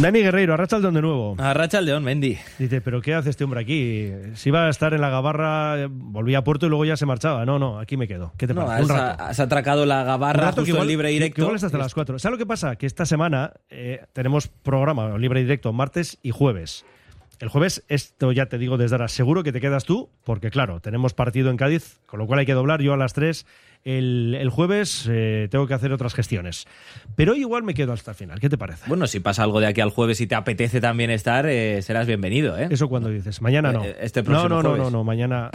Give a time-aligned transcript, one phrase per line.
[0.00, 1.36] Dani Guerreiro, arracha el de nuevo.
[1.38, 2.38] Arracha el León, Mendy.
[2.58, 4.10] Dice, ¿pero qué hace este hombre aquí?
[4.34, 7.44] Si iba a estar en la gabarra, volvía a Puerto y luego ya se marchaba.
[7.44, 8.32] No, no, aquí me quedo.
[8.38, 8.84] ¿Qué te No, parece?
[8.84, 9.22] has, Un rato.
[9.24, 11.42] has atracado la gabarra rato que justo igual- libre directo.
[11.42, 12.18] igual hasta las 4.
[12.18, 12.76] ¿Sabes lo que pasa?
[12.76, 16.86] Que esta semana eh, tenemos programa libre directo martes y jueves.
[17.38, 20.80] El jueves, esto ya te digo desde ahora, seguro que te quedas tú, porque claro,
[20.80, 23.46] tenemos partido en Cádiz, con lo cual hay que doblar yo a las 3.
[23.82, 26.66] El, el jueves eh, tengo que hacer otras gestiones.
[27.16, 28.38] Pero hoy igual me quedo hasta el final.
[28.38, 28.84] ¿Qué te parece?
[28.86, 32.06] Bueno, si pasa algo de aquí al jueves y te apetece también estar, eh, serás
[32.06, 32.68] bienvenido, ¿eh?
[32.70, 33.82] Eso cuando dices, mañana no.
[33.84, 34.84] Eh, este no, próximo no, no, jueves.
[34.84, 35.50] no, no, mañana.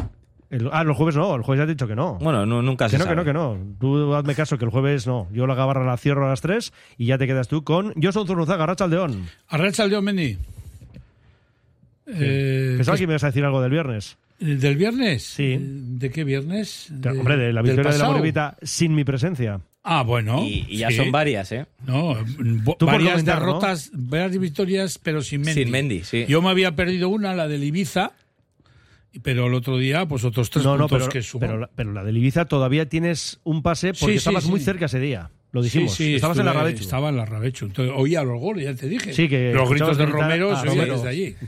[0.49, 2.15] el- ah, los jueves no, el jueves ya has dicho que no.
[2.15, 3.57] Bueno, no- nunca Que se no, que no, que no.
[3.79, 5.27] Tú hazme caso que el jueves no.
[5.31, 8.11] Yo la gabarra la cierro a las 3 y ya te quedas tú con Yo
[8.11, 9.27] soy Zurruzaga, Racha Aldeón.
[9.49, 10.37] Arracha el León, Mendy.
[12.07, 14.17] Eh, Pensaba ¿qué- que me ibas a decir algo del viernes.
[14.39, 15.23] ¿Del viernes?
[15.23, 15.53] Sí.
[15.53, 16.91] Eh, ¿De qué viernes?
[16.91, 18.07] Hombre, de la victoria de la?
[18.09, 19.61] Morevita sin mi presencia.
[19.83, 20.43] Ah, bueno.
[20.43, 20.95] Y, y ya sí.
[20.97, 21.65] son varias, ¿eh?
[21.85, 22.15] No,
[22.65, 23.45] por varias comentar, ¿no?
[23.45, 25.63] derrotas, varias victorias, pero sin Mendy.
[25.63, 26.25] Sin Mendy, sí.
[26.27, 28.11] Yo me había perdido una, la del Ibiza,
[29.21, 31.39] pero el otro día, pues otros tres No, no, puntos pero, que sumó.
[31.41, 34.49] pero, la- pero la del Ibiza todavía tienes un pase porque Sí, sí, estabas sí.
[34.49, 35.29] muy cerca ese día.
[35.55, 35.93] Lo Sí, dijimos.
[35.95, 36.81] sí, estabas en la Rabechu.
[36.83, 37.65] Estaba en la Rabechu.
[37.67, 39.13] Entonces, oía los goles, ya te dije.
[39.13, 41.35] Sí, que Los gritos de Romero se oían desde allí.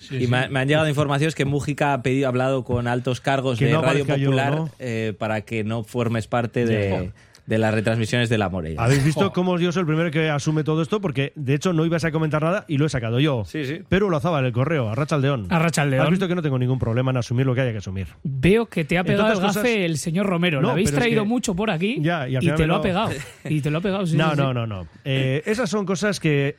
[0.00, 0.26] Sí, Y sí.
[0.28, 3.66] me, me han llegado informaciones que Mújica ha pedido, ha hablado con altos cargos Que
[3.66, 4.70] de no Radio yo, Popular ¿no?
[4.80, 7.12] eh, para que no formes parte de,
[7.46, 8.82] de las retransmisiones de la Morella.
[8.82, 11.84] Habéis visto cómo yo soy el primero que asume todo esto porque de hecho no
[11.84, 13.44] ibas a comentar nada y lo he sacado yo.
[13.46, 13.80] Sí, sí.
[13.88, 15.46] Pero lo azaba en el correo, a Rachaldeón.
[15.50, 16.04] A Rachaldeón.
[16.04, 18.06] Has visto que no tengo ningún problema en asumir lo que haya que asumir.
[18.22, 20.58] Veo que te ha pegado el gafe cosas- el señor Romero.
[20.60, 22.82] No, lo habéis es traído que- mucho por aquí Ya, y te lo lo- ha
[22.82, 23.10] pegado.
[23.48, 24.54] Y te lo ha pegado, sí, no, sí, no, sí.
[24.54, 24.86] no, no.
[25.04, 26.56] Eh, esas son cosas que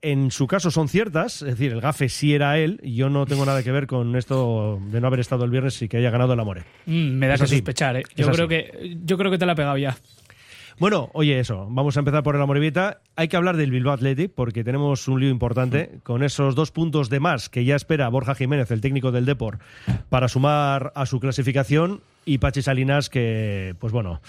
[0.00, 3.26] en su caso son ciertas, es decir, el gafe sí era él y yo no
[3.26, 6.10] tengo nada que ver con esto de no haber estado el viernes y que haya
[6.10, 6.62] ganado el Amore.
[6.86, 7.56] Mm, me da Es que así.
[7.56, 8.02] sospechar, ¿eh?
[8.08, 8.36] Es Yo así.
[8.36, 9.96] creo, que, yo creo que te la ha pegado ya.
[10.80, 13.00] Bueno, oye, eso, vamos a empezar por el Amorevita.
[13.16, 17.10] Hay que hablar del Bilbao Athletic porque tenemos un lío importante con esos dos puntos
[17.10, 19.58] de más que ya espera Borja Jiménez, el técnico del Depor,
[20.08, 24.20] para sumar a su clasificación y Pachi Salinas que, pues bueno,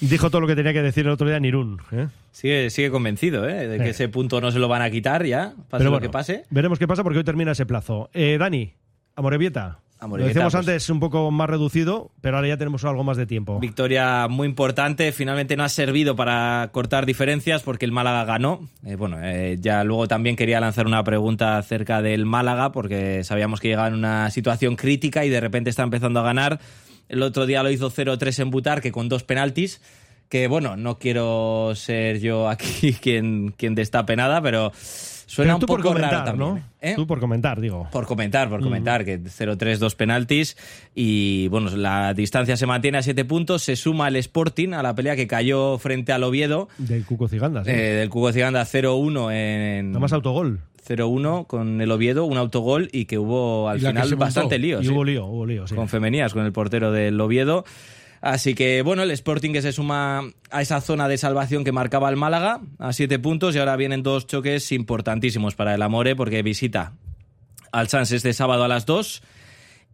[0.00, 1.78] dijo todo lo que tenía que decir el otro día en Irún.
[1.92, 2.08] ¿eh?
[2.32, 3.68] Sigue, sigue convencido ¿eh?
[3.68, 6.02] de que ese punto no se lo van a quitar ya, pase Pero lo bueno,
[6.06, 6.44] que pase.
[6.48, 8.08] veremos qué pasa porque hoy termina ese plazo.
[8.14, 8.72] Eh, Dani,
[9.14, 9.80] Amorebieta.
[10.00, 13.26] Lo decíamos pues- antes un poco más reducido, pero ahora ya tenemos algo más de
[13.26, 13.58] tiempo.
[13.58, 18.68] Victoria muy importante, finalmente no ha servido para cortar diferencias porque el Málaga ganó.
[18.84, 23.60] Eh, bueno, eh, ya luego también quería lanzar una pregunta acerca del Málaga porque sabíamos
[23.60, 26.60] que llegaba en una situación crítica y de repente está empezando a ganar.
[27.08, 29.80] El otro día lo hizo 0-3 en Butar, que con dos penaltis,
[30.28, 34.72] que bueno, no quiero ser yo aquí quien, quien destape nada, pero
[35.26, 36.48] suena Pero tú un poco por comentar, raro también.
[36.54, 36.62] ¿no?
[36.80, 36.92] ¿eh?
[36.96, 37.88] Tú por comentar, digo.
[37.92, 38.50] Por comentar, Mm.
[38.50, 40.56] por comentar, que 0-3, dos penaltis
[40.94, 44.94] y bueno, la distancia se mantiene a 7 puntos, se suma el Sporting a la
[44.94, 47.70] pelea que cayó frente al Oviedo, Del Cuco Ciganda, sí.
[47.70, 49.88] eh, del Cubo Ciganda 0-1 en...
[49.90, 50.60] Nada más autogol.
[50.88, 54.80] 0-1 con el Oviedo, un autogol y que hubo al final bastante lío.
[54.80, 55.74] y sí, hubo lío, hubo lío, sí.
[55.74, 57.64] Con femenías, con el portero del Oviedo.
[58.26, 62.10] Así que bueno, el Sporting que se suma a esa zona de salvación que marcaba
[62.10, 66.42] el Málaga a siete puntos y ahora vienen dos choques importantísimos para el Amore porque
[66.42, 66.94] visita
[67.70, 69.22] al Sans este sábado a las 2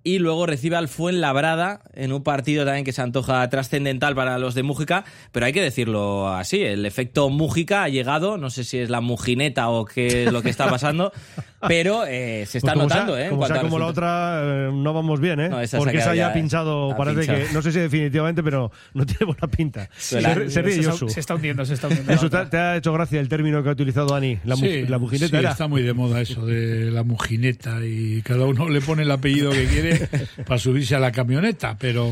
[0.03, 4.55] y luego recibe al Fuenlabrada en un partido también que se antoja trascendental para los
[4.55, 8.79] de Mújica, pero hay que decirlo así, el efecto Mújica ha llegado, no sé si
[8.79, 11.13] es la mujineta o qué es lo que está pasando,
[11.69, 13.31] pero eh, se está Pues notando, sea, ¿eh?
[13.31, 15.49] Como, sea a como la otra, eh, no vamos bien, ¿eh?
[15.49, 17.39] No, esa Porque esa ya ha pinchado, ha parece pinchado.
[17.47, 19.89] que, no sé si definitivamente, pero no tiene buena pinta.
[19.97, 22.13] Se, se ríe se, está, se está hundiendo, se está hundiendo.
[22.13, 24.63] Eso te, ha- te ha hecho gracia el término que ha utilizado Dani, la, mu-
[24.67, 28.69] Sí, la mujineta sí, está muy de moda eso de la mujineta y cada uno
[28.69, 30.09] le pone el apellido que quiere
[30.47, 32.09] para subirse a la camioneta, pero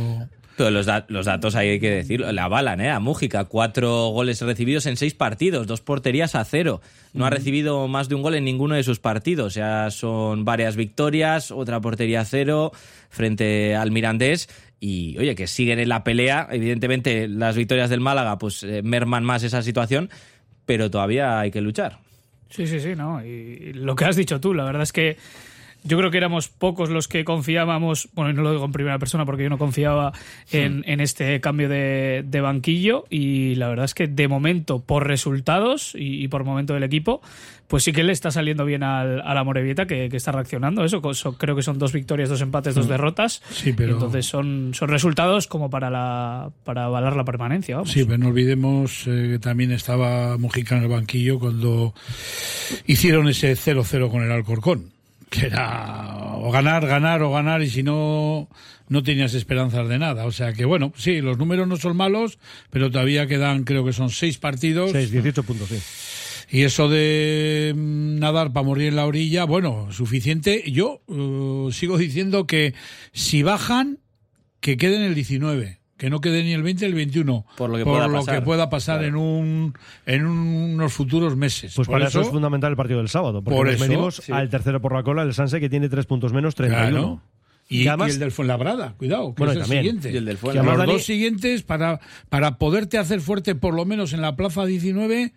[0.60, 2.90] Pero los, da- los datos ahí hay que decirlo, la avalan, ¿eh?
[2.90, 6.82] A Mújica, cuatro goles recibidos en seis partidos, dos porterías a cero.
[7.14, 9.46] No ha recibido más de un gol en ninguno de sus partidos.
[9.46, 12.72] O sea, son varias victorias, otra portería a cero
[13.08, 14.50] frente al Mirandés.
[14.80, 16.46] Y oye, que siguen en la pelea.
[16.50, 20.10] Evidentemente, las victorias del Málaga, pues eh, merman más esa situación,
[20.66, 22.00] pero todavía hay que luchar.
[22.50, 23.24] Sí, sí, sí, no.
[23.24, 25.16] Y lo que has dicho tú, la verdad es que
[25.82, 28.98] yo creo que éramos pocos los que confiábamos, bueno, y no lo digo en primera
[28.98, 30.12] persona porque yo no confiaba
[30.52, 35.06] en, en este cambio de, de banquillo y la verdad es que de momento, por
[35.06, 37.22] resultados y, y por momento del equipo,
[37.68, 40.84] pues sí que le está saliendo bien al, a la Morevieta que, que está reaccionando.
[40.84, 41.00] Eso,
[41.38, 43.42] creo que son dos victorias, dos empates, dos derrotas.
[43.50, 47.76] Sí, pero- entonces son, son resultados como para, la, para avalar la permanencia.
[47.76, 47.92] Vamos.
[47.92, 51.94] sí, pero no olvidemos eh, que también estaba Mujica en el banquillo cuando
[52.86, 54.90] hicieron ese 0-0 con el Alcorcón,
[55.30, 58.48] que era o ganar, ganar o ganar y si no
[58.88, 60.26] no tenías esperanzas de nada.
[60.26, 62.38] O sea que bueno, sí, los números no son malos,
[62.70, 64.90] pero todavía quedan creo que son seis partidos.
[64.90, 65.78] 6, 18 puntos, sí.
[66.50, 70.64] Y eso de mm, nadar para morir en la orilla, bueno, suficiente.
[70.70, 72.74] Yo uh, sigo diciendo que
[73.12, 74.00] si bajan,
[74.60, 77.76] que queden el 19 que no quede ni el 20 ni el 21 por lo
[77.76, 79.74] que pueda lo pasar, que pueda pasar en un
[80.06, 83.56] en unos futuros meses pues por para eso, es fundamental el partido del sábado porque
[83.56, 84.32] por nos eso, sí.
[84.32, 87.22] al tercero por la cola el Sanse que tiene tres puntos menos 31 Claro.
[87.68, 89.82] Y, Y además- y el del Fuenlabrada, cuidado, que Bueno, es el también.
[89.84, 90.10] siguiente.
[90.10, 90.78] Y el del Los Fuenlabrada.
[90.86, 95.32] Dani- dos siguientes, para, para poderte hacer fuerte por lo menos en la plaza 19,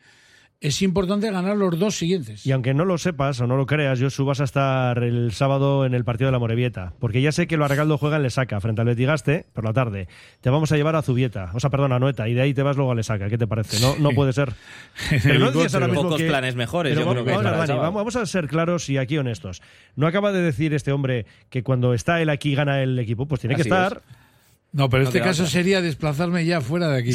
[0.63, 2.45] es importante ganar los dos siguientes.
[2.45, 5.86] Y aunque no lo sepas o no lo creas, Josu, vas a estar el sábado
[5.86, 6.94] en el partido de la Morevieta.
[7.00, 10.07] Porque ya sé que el Arregaldo juega en Lesaca, frente al Betigaste, por la tarde.
[10.39, 12.63] Te vamos a llevar a Zubieta, o sea, perdón, a Noeta, y de ahí te
[12.63, 13.27] vas luego a Lesaca.
[13.27, 13.81] ¿Qué te parece?
[13.81, 14.54] No, no puede ser.
[15.21, 17.80] Pero no dices ahora mismo Pocos que- planes mejores, Pero yo creo que vamos, Dani,
[17.80, 19.62] vamos, vamos a ser claros y aquí honestos.
[19.98, 23.42] No acaba de decir este hombre que cuando está él aquí gana el equipo, pues
[23.42, 24.01] tiene que estar.
[24.73, 27.13] No, pero No este caso sería desplazarme ya fuera de aquí.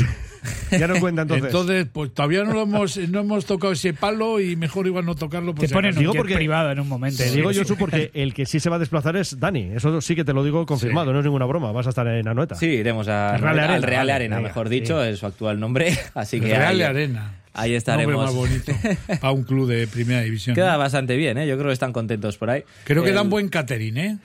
[0.71, 1.47] Ya no cuenta entonces.
[1.47, 5.17] Entonces, pues todavía no lo hemos, no hemos tocado ese palo y mejor igual no
[5.17, 5.53] tocarlo.
[5.55, 7.17] por Te si ponen Digo porque- privado en un momento.
[7.23, 9.73] Te digo, Josu, porque el que sí se va a desplazar es Dani.
[9.75, 11.73] Eso sí que te lo digo confirmado, no es ninguna broma.
[11.73, 12.55] Vas a estar en Anoeta.
[12.55, 14.75] Sí, iremos a, al Real Arena, mejor sí.
[14.81, 15.99] dicho, es su actual nombre.
[16.15, 17.35] Así que Real ahí, Arena.
[17.55, 18.25] ahí Nombre estaremos.
[18.25, 18.73] más bonito
[19.21, 20.55] para un club de primera división.
[20.55, 20.79] Queda ¿no?
[20.79, 21.49] bastante bien, ¿eh?
[21.49, 22.63] Yo creo que están contentos por ahí.
[22.85, 24.19] Creo que El- dan buen catering, ¿eh?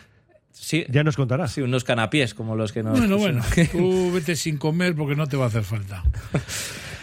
[0.54, 1.52] Sí, Ya nos contarás.
[1.52, 2.98] sí, unos canapiés como los que nos.
[2.98, 6.04] Bueno, bueno, tú vete sin comer porque no te va a hacer falta.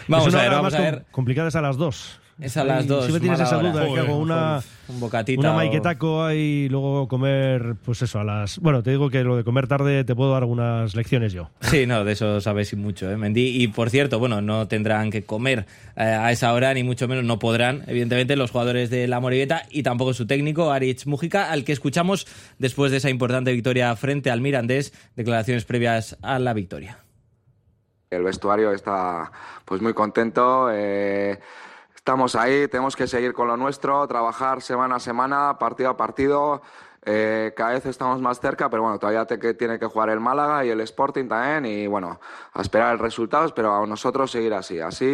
[0.07, 1.05] Vamos a ver, vamos a ver.
[1.11, 2.19] complicada es a las dos.
[2.41, 3.71] Es a las Ay, dos, Si me tienes esa hora.
[3.71, 5.39] duda, que hago una, Un bocatita.
[5.39, 8.57] una o- maiquetaco ahí y luego comer, pues eso, a las...
[8.57, 11.51] Bueno, te digo que lo de comer tarde te puedo dar algunas lecciones yo.
[11.61, 13.61] Sí, no, de eso sabéis y mucho, ¿eh, Mendy?
[13.61, 17.23] Y por cierto, bueno, no tendrán que comer eh, a esa hora, ni mucho menos
[17.25, 21.63] no podrán, evidentemente, los jugadores de la Moribeta y tampoco su técnico, Aritz Mujica, al
[21.63, 22.25] que escuchamos
[22.57, 26.97] después de esa importante victoria frente al Mirandés, declaraciones previas a la victoria.
[28.09, 29.31] El vestuario está
[29.63, 30.69] pues muy contento.
[30.73, 31.39] eh,
[32.01, 36.63] estamos ahí, tenemos que seguir con lo nuestro, trabajar semana a semana, partido a partido.
[37.03, 40.19] Eh, cada vez estamos más cerca, pero bueno, todavía te- que tiene que jugar el
[40.19, 41.65] Málaga y el Sporting también.
[41.65, 42.19] Y bueno,
[42.53, 44.79] a esperar resultados, pero a nosotros seguir así.
[44.79, 45.05] Así,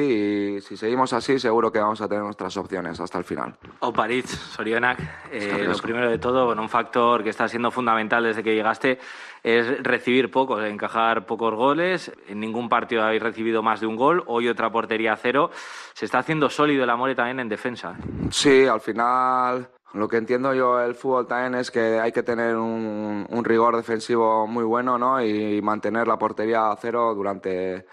[0.57, 3.55] y si seguimos así, seguro que vamos a tener nuestras opciones hasta el final.
[3.79, 4.99] Oparitz, Sorionak,
[5.31, 8.99] eh, lo primero de todo, bueno, un factor que está siendo fundamental desde que llegaste
[9.43, 12.11] es recibir pocos, encajar pocos goles.
[12.27, 15.51] En ningún partido habéis recibido más de un gol, hoy otra portería a cero.
[15.93, 17.95] Se está haciendo sólido el Amore también en defensa.
[18.29, 22.57] Sí, al final lo que entiendo yo el fútbol también es que hay que tener
[22.57, 25.21] un, un rigor defensivo muy bueno ¿no?
[25.23, 27.85] y mantener la portería a cero durante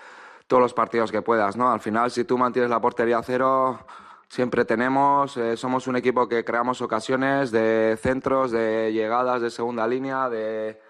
[0.47, 1.57] todos los partidos que puedas.
[1.57, 1.71] ¿no?
[1.71, 3.79] Al final, si tú mantienes la portería a cero,
[4.29, 9.87] siempre tenemos, eh, somos un equipo que creamos ocasiones de centros, de llegadas de segunda
[9.87, 10.81] línea, de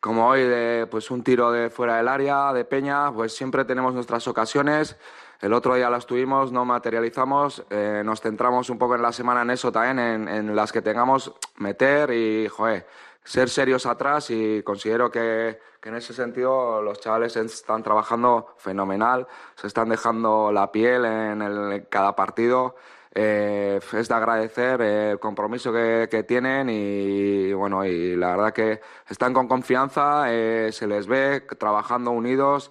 [0.00, 3.92] como hoy de pues un tiro de fuera del área, de peña, pues siempre tenemos
[3.94, 4.96] nuestras ocasiones.
[5.40, 9.42] El otro día las tuvimos, no materializamos, eh, nos centramos un poco en la semana
[9.42, 12.86] en eso también, en, en las que tengamos meter y, joder,
[13.22, 19.26] ser serios atrás y considero que, que en ese sentido los chavales están trabajando fenomenal,
[19.56, 22.76] se están dejando la piel en, el- en cada partido.
[23.18, 28.80] Eh, es de agradecer el compromiso que, que tienen y bueno y la verdad que
[29.08, 32.70] están con confianza, eh, se les ve trabajando unidos.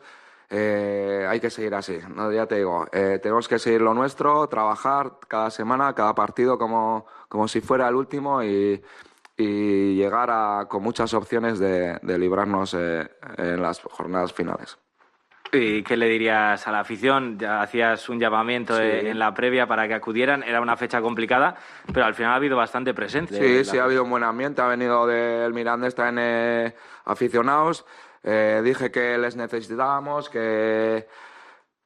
[0.57, 2.31] Eh, hay que seguir así, ¿no?
[2.31, 7.05] ya te digo, eh, tenemos que seguir lo nuestro, trabajar cada semana, cada partido como,
[7.27, 8.81] como si fuera el último y,
[9.35, 13.05] y llegar a, con muchas opciones de, de librarnos eh,
[13.38, 14.77] en las jornadas finales.
[15.51, 17.38] ¿Y qué le dirías a la afición?
[17.38, 18.83] Ya hacías un llamamiento Sí.
[18.83, 21.55] en la previa para que acudieran, era una fecha complicada,
[21.93, 23.38] pero al final ha habido bastante presencia.
[23.38, 27.85] Sí, sí, ha habido un buen ambiente, ha venido del Mirandés también eh, aficionados.
[28.27, 31.08] Eh, dije que les necesitábamos, que,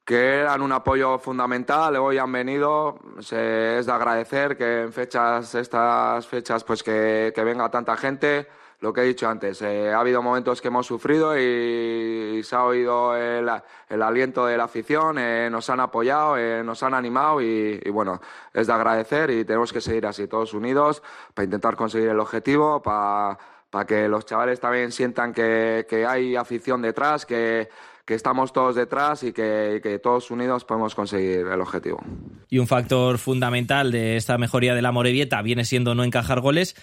[0.06, 5.54] que eran un apoyo fundamental, hoy han venido, se- es de agradecer que en fechas,
[5.54, 8.48] estas fechas, pues que, que venga tanta gente.
[8.82, 12.56] Lo que he dicho antes, eh, ha habido momentos que hemos sufrido y, y se
[12.56, 13.52] ha oído el,
[13.90, 17.90] el aliento de la afición, eh, nos han apoyado, eh, nos han animado y, y
[17.90, 18.22] bueno,
[18.54, 21.04] es de agradecer y tenemos que seguir así, todos unidos,
[21.34, 23.38] para intentar conseguir el objetivo, para,
[23.70, 27.70] para que los chavales también sientan que, que hay afición detrás, que,
[28.06, 32.02] que estamos todos detrás y que, que todos unidos podemos conseguir el objetivo.
[32.50, 36.76] Y un factor fundamental de esta mejoría de la Morevieta viene siendo no encajar goles.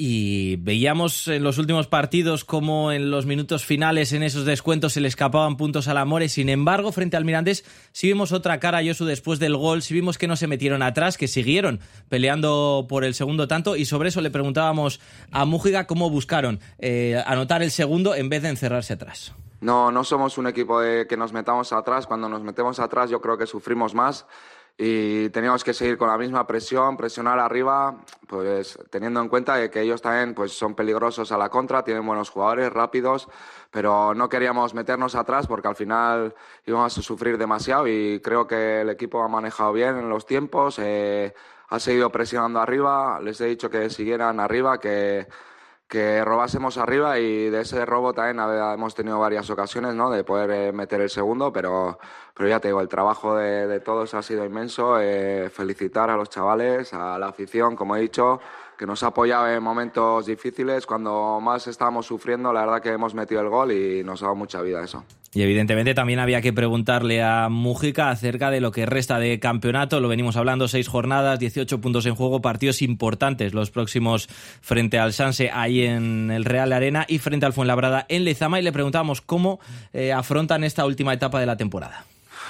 [0.00, 5.00] Y veíamos en los últimos partidos como en los minutos finales, en esos descuentos, se
[5.00, 6.28] le escapaban puntos al Amore.
[6.28, 9.82] Sin embargo, frente al Mirandés, sí vimos otra cara, Josu, después del gol.
[9.82, 13.74] Sí vimos que no se metieron atrás, que siguieron peleando por el segundo tanto.
[13.74, 15.00] Y sobre eso le preguntábamos
[15.32, 19.34] a Mújiga cómo buscaron eh, anotar el segundo en vez de encerrarse atrás.
[19.60, 22.06] No, no somos un equipo de que nos metamos atrás.
[22.06, 24.26] Cuando nos metemos atrás yo creo que sufrimos más
[24.80, 27.96] y teníamos que seguir con la misma presión, presionar arriba,
[28.28, 32.30] pues teniendo en cuenta que ellos también pues, son peligrosos a la contra, tienen buenos
[32.30, 33.28] jugadores, rápidos,
[33.72, 36.32] pero no queríamos meternos atrás porque al final
[36.64, 40.78] íbamos a sufrir demasiado y creo que el equipo ha manejado bien en los tiempos,
[40.78, 41.34] eh,
[41.70, 45.26] ha seguido presionando arriba, les he dicho que siguieran arriba, que
[45.88, 48.38] que robásemos arriba y de ese robo también
[48.74, 50.10] hemos tenido varias ocasiones ¿no?
[50.10, 51.98] de poder eh, meter el segundo, pero,
[52.34, 55.00] pero ya te digo, el trabajo de, todos ha sido inmenso.
[55.00, 58.38] Eh, felicitar a los chavales, a la afición, como he dicho,
[58.76, 60.84] que nos ha apoyado en momentos difíciles.
[60.84, 64.36] Cuando más estábamos sufriendo, la verdad que hemos metido el gol y nos ha dado
[64.36, 65.04] mucha vida eso.
[65.34, 70.00] Y evidentemente también había que preguntarle a Mújica acerca de lo que resta de campeonato.
[70.00, 74.28] Lo venimos hablando, seis jornadas, 18 puntos en juego, partidos importantes los próximos
[74.62, 78.58] frente al Sanse ahí en el Real Arena y frente al Fuenlabrada en Lezama.
[78.58, 79.60] Y le preguntábamos cómo
[79.92, 82.06] eh, afrontan esta última etapa de la temporada.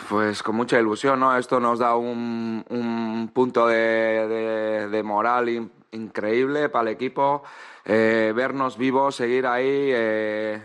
[0.08, 1.37] Pues con mucha ilusión, ¿no?
[1.37, 7.42] Esto nos da un, punto de, moral increíble para el equipo.
[7.85, 9.66] Eh, vernos vivos, seguir ahí.
[9.66, 10.62] Eh,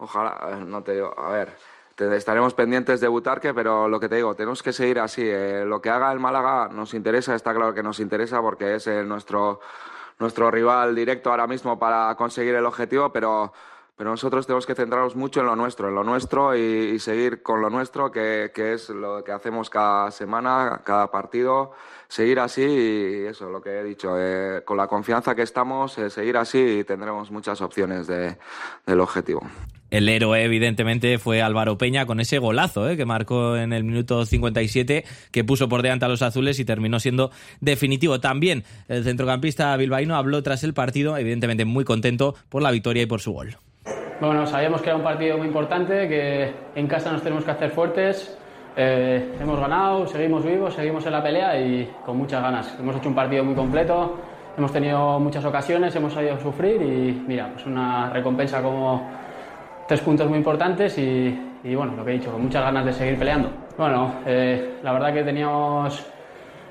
[0.00, 1.56] ojalá, eh, no te digo, a ver,
[1.96, 5.30] estaremos pendientes de Butarque, pero lo que te digo, tenemos que seguir así.
[5.64, 9.60] lo que haga el Málaga nos interesa, está claro que nos interesa porque es nuestro,
[10.18, 13.52] nuestro rival directo ahora mismo para conseguir el objetivo, pero
[14.00, 17.60] pero nosotros tenemos que centrarnos mucho en lo nuestro, en lo nuestro y, seguir con
[17.60, 21.72] lo nuestro, que, que, es lo que hacemos cada semana, cada partido,
[22.08, 26.08] seguir así y eso, lo que he dicho, eh, con la confianza que estamos, eh,
[26.08, 28.38] seguir así y tendremos muchas opciones de,
[28.86, 29.42] del objetivo.
[29.90, 34.24] El héroe, evidentemente, fue Álvaro Peña con ese golazo eh, que marcó en el minuto
[34.24, 37.30] 57, que puso por delante a los azules y terminó siendo
[37.60, 38.20] definitivo.
[38.20, 43.06] También el centrocampista bilbaíno habló tras el partido, evidentemente muy contento por la victoria y
[43.06, 43.56] por su gol.
[44.20, 47.70] Bueno, sabíamos que era un partido muy importante, que en casa nos tenemos que hacer
[47.70, 48.36] fuertes.
[48.76, 52.76] Eh, hemos ganado, seguimos vivos, seguimos en la pelea y con muchas ganas.
[52.78, 54.18] Hemos hecho un partido muy completo,
[54.56, 59.10] hemos tenido muchas ocasiones, hemos sabido sufrir y mira, pues una recompensa como
[59.90, 63.18] tres puntos muy importantes y, bueno, lo que he dicho, con muchas ganas de seguir
[63.18, 63.50] peleando.
[63.76, 66.06] Bueno, eh, la verdad que teníamos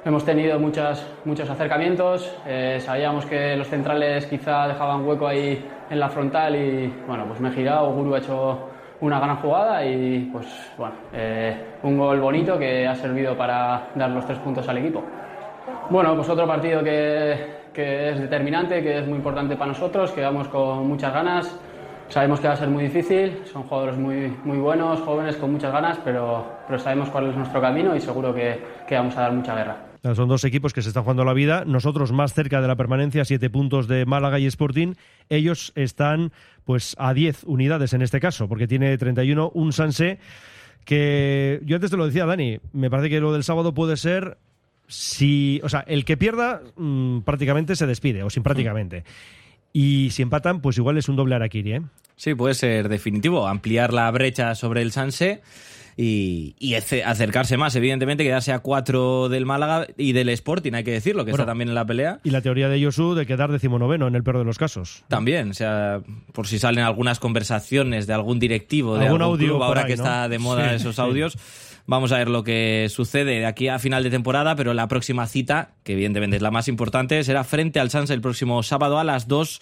[0.06, 6.00] Hemos tenido muchas, muchos acercamientos, eh, sabíamos que los centrales quizá dejaban hueco ahí en
[6.00, 8.70] la frontal y bueno, pues me he girado, Guru ha hecho
[9.02, 10.48] una gran jugada y pues
[10.78, 15.04] bueno, eh, un gol bonito que ha servido para dar los tres puntos al equipo.
[15.90, 17.36] Bueno, pues otro partido que,
[17.74, 21.60] que es determinante, que es muy importante para nosotros, que vamos con muchas ganas.
[22.10, 25.72] Sabemos que va a ser muy difícil, son jugadores muy, muy buenos, jóvenes, con muchas
[25.72, 29.32] ganas, pero, pero sabemos cuál es nuestro camino y seguro que, que vamos a dar
[29.32, 29.90] mucha guerra.
[30.16, 31.66] Son dos equipos que se están jugando la vida.
[31.66, 34.94] Nosotros más cerca de la permanencia, siete puntos de Málaga y Sporting.
[35.28, 36.32] Ellos están
[36.64, 40.20] pues a diez unidades en este caso, porque tiene 31 un Sanse
[40.86, 44.38] que yo antes te lo decía, Dani, me parece que lo del sábado puede ser
[44.88, 49.04] si, o sea, el que pierda mm, prácticamente se despide, o sin prácticamente.
[49.74, 51.82] Y si empatan, pues igual es un doble Araquiri, ¿eh?
[52.16, 53.48] Sí, puede ser definitivo.
[53.48, 55.42] Ampliar la brecha sobre el Sanse
[56.02, 61.26] y, acercarse más, evidentemente, quedarse a cuatro del Málaga y del Sporting, hay que decirlo,
[61.26, 62.20] que está también en la pelea.
[62.24, 65.04] Y la teoría de Yosu de quedar decimonoveno en el peor de los casos.
[65.10, 69.64] También, o sea, por si salen algunas conversaciones de algún directivo, de algún, audio club,
[69.64, 71.38] ahora que está de moda esos audios.
[71.90, 75.26] Vamos a ver lo que sucede de aquí a final de temporada, pero la próxima
[75.26, 79.04] cita, que evidentemente es la más importante, será frente al Sansa el próximo sábado a
[79.04, 79.60] las 2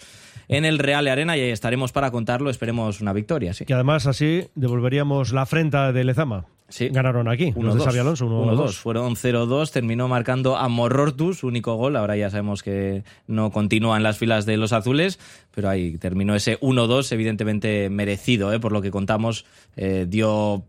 [0.48, 2.50] en el Real Arena y ahí estaremos para contarlo.
[2.50, 3.64] Esperemos una victoria, sí.
[3.64, 6.44] Que además así devolveríamos la afrenta de Lezama.
[6.68, 6.90] Sí.
[6.90, 8.74] Ganaron aquí, 1 de Xavi Alonso, 1-2.
[8.74, 11.96] Fueron 0-2, terminó marcando a Morortus, único gol.
[11.96, 15.18] Ahora ya sabemos que no continúa en las filas de los azules,
[15.54, 18.60] pero ahí terminó ese 1-2, evidentemente merecido, ¿eh?
[18.60, 19.46] por lo que contamos.
[19.78, 20.66] Eh, dio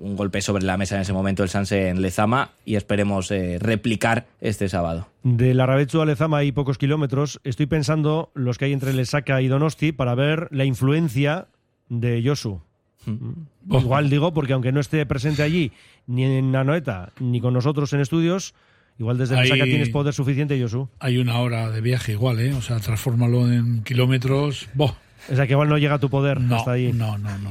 [0.00, 3.58] un golpe sobre la mesa en ese momento el Sanse en Lezama y esperemos eh,
[3.60, 5.08] replicar este sábado.
[5.22, 7.40] De la Rabechu a Lezama hay pocos kilómetros.
[7.44, 11.48] Estoy pensando los que hay entre Lesaca y Donosti para ver la influencia
[11.88, 12.60] de Yosu.
[13.06, 13.32] Mm.
[13.70, 15.72] Igual digo, porque aunque no esté presente allí,
[16.06, 18.54] ni en Anoeta, ni con nosotros en estudios,
[18.98, 20.88] Igual desde Lesaca tienes poder suficiente, Yosu.
[20.98, 22.52] Hay una hora de viaje igual, ¿eh?
[22.52, 24.68] O sea, transfórmalo en kilómetros.
[24.74, 24.96] ¡Boh!
[25.30, 26.92] O sea, que igual no llega tu poder no, hasta ahí.
[26.92, 27.50] No, no, no.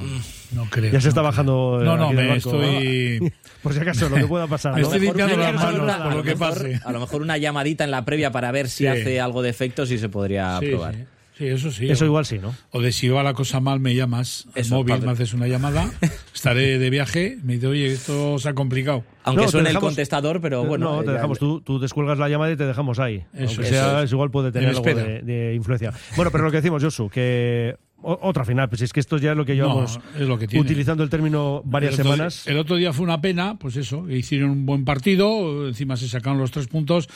[0.51, 0.91] No creo.
[0.91, 1.81] Ya se está bajando.
[1.83, 3.31] No, no, me estoy.
[3.61, 4.75] por si acaso, lo que pueda pasar.
[4.75, 6.79] me estoy limpiando las manos por lo que pase.
[6.83, 9.85] A lo mejor una llamadita en la previa para ver si hace algo de efecto,
[9.85, 10.95] si se podría probar.
[10.95, 11.03] Sí,
[11.39, 11.89] eso sí.
[11.89, 12.55] Eso igual sí, ¿no?
[12.71, 15.89] O de si va la cosa mal, me llamas al móvil, me haces una llamada,
[16.33, 19.03] estaré de viaje, me dice, oye, esto se ha complicado.
[19.23, 20.97] Aunque no, suene el contestador, pero bueno.
[20.97, 23.23] No, te dejamos, tú, tú descuelgas la llamada y te dejamos ahí.
[23.33, 25.93] Eso, sea, igual puede tener algo de, influencia.
[26.15, 29.37] Bueno, pero lo que decimos, Josu, que otra final, pues es que esto ya es
[29.37, 29.99] lo que llevamos
[30.55, 32.47] utilizando el término varias semanas.
[32.47, 36.39] el otro día fue una pena, pues eso, hicieron un buen partido, encima se sacaron
[36.39, 37.09] los tres puntos,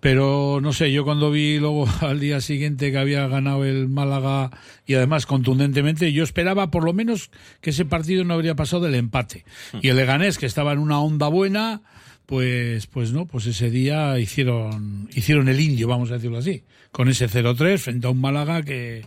[0.00, 4.50] pero no sé, yo cuando vi luego al día siguiente que había ganado el Málaga
[4.86, 8.94] y además contundentemente, yo esperaba por lo menos que ese partido no habría pasado del
[8.94, 9.44] empate.
[9.72, 9.78] Hmm.
[9.82, 11.82] Y el Leganés, que estaba en una onda buena,
[12.28, 17.08] pues, pues no, pues ese día hicieron, hicieron el indio, vamos a decirlo así, con
[17.08, 19.02] ese 0-3 frente a un Málaga que,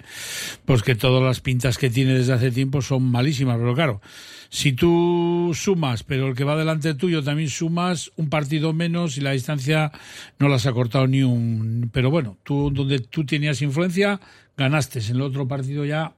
[0.66, 4.02] pues que todas las pintas que tiene desde hace tiempo son malísimas, pero claro,
[4.50, 9.22] si tú sumas, pero el que va delante tuyo también sumas un partido menos y
[9.22, 9.92] la distancia
[10.40, 14.20] no las ha cortado ni un, pero bueno, tú donde tú tenías influencia,
[14.58, 16.16] ganaste, en el otro partido ya,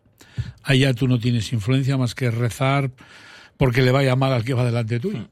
[0.63, 2.91] allá tú no tienes influencia más que rezar
[3.57, 5.27] porque le vaya mal al que va delante tuyo.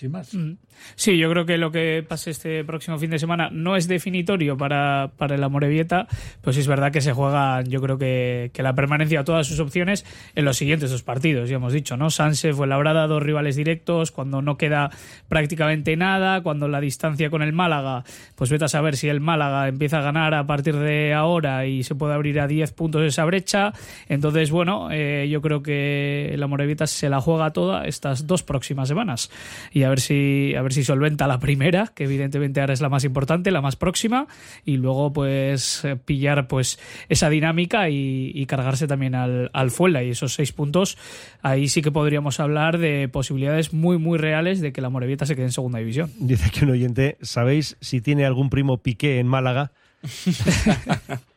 [0.00, 0.32] Sin más.
[0.32, 0.52] Mm.
[0.96, 4.56] Sí, yo creo que lo que pase este próximo fin de semana no es definitorio
[4.56, 6.06] para, para el Amorebieta,
[6.40, 9.60] pues es verdad que se juega, yo creo que, que, la permanencia a todas sus
[9.60, 12.10] opciones en los siguientes dos partidos, ya hemos dicho, ¿no?
[12.10, 14.90] Sanse fue labrada, dos rivales directos, cuando no queda
[15.28, 19.68] prácticamente nada, cuando la distancia con el Málaga, pues vete a saber si el Málaga
[19.68, 23.24] empieza a ganar a partir de ahora y se puede abrir a 10 puntos esa
[23.24, 23.72] brecha.
[24.08, 28.88] Entonces, bueno, eh, yo creo que el Amorebieta se la juega toda estas dos próximas
[28.88, 29.30] semanas
[29.72, 32.88] y a ver si a ver si solventa la primera, que evidentemente ahora es la
[32.88, 34.26] más importante, la más próxima,
[34.64, 40.10] y luego pues eh, pillar pues esa dinámica y, cargarse también al, al Fuela y
[40.10, 40.98] esos seis puntos,
[41.40, 45.36] ahí sí que podríamos hablar de posibilidades muy muy reales de que la Morevieta se
[45.36, 46.10] quede en segunda división.
[46.18, 49.72] Dice que un oyente, ¿sabéis si tiene algún primo Piqué en Málaga?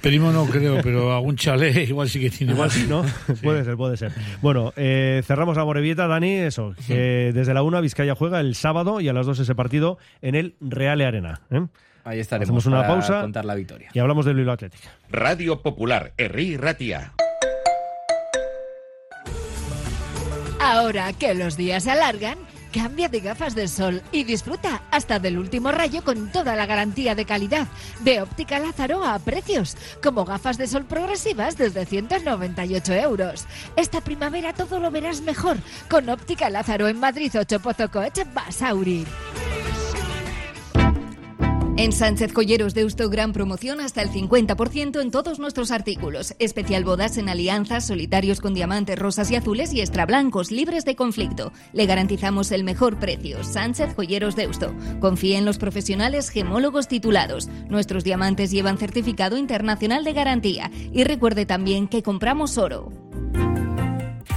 [0.00, 2.52] Primo no creo, pero algún chalet igual sí que tiene.
[2.52, 3.04] Igual sí, ¿no?
[3.42, 4.12] Puede ser, puede ser.
[4.40, 9.00] Bueno, eh, cerramos la Morevieta, Dani, eso, que desde la 1 Vizcaya juega el sábado
[9.00, 11.40] y a las 2 ese partido en el Reale Arena.
[11.50, 11.66] ¿eh?
[12.04, 13.90] Ahí estaremos Hacemos una pausa contar la victoria.
[13.92, 14.80] Y hablamos del Bilbao Athletic.
[15.10, 17.12] Radio Popular, Herri Ratia.
[20.60, 22.38] Ahora que los días se alargan,
[22.76, 27.14] Cambia de gafas de sol y disfruta hasta del último rayo con toda la garantía
[27.14, 27.66] de calidad
[28.00, 33.46] de Óptica Lázaro a precios como gafas de sol progresivas desde 198 euros.
[33.76, 35.56] Esta primavera todo lo verás mejor
[35.88, 39.06] con Óptica Lázaro en Madrid 8 Pozo Coche Basauri.
[41.78, 46.34] En Sánchez Colleros de Usto, gran promoción hasta el 50% en todos nuestros artículos.
[46.38, 50.96] Especial bodas en alianzas, solitarios con diamantes rosas y azules y extra blancos libres de
[50.96, 51.52] conflicto.
[51.74, 53.44] Le garantizamos el mejor precio.
[53.44, 54.74] Sánchez Joyeros de Usto.
[55.00, 57.48] Confíe en los profesionales gemólogos titulados.
[57.68, 60.70] Nuestros diamantes llevan certificado internacional de garantía.
[60.94, 63.05] Y recuerde también que compramos oro.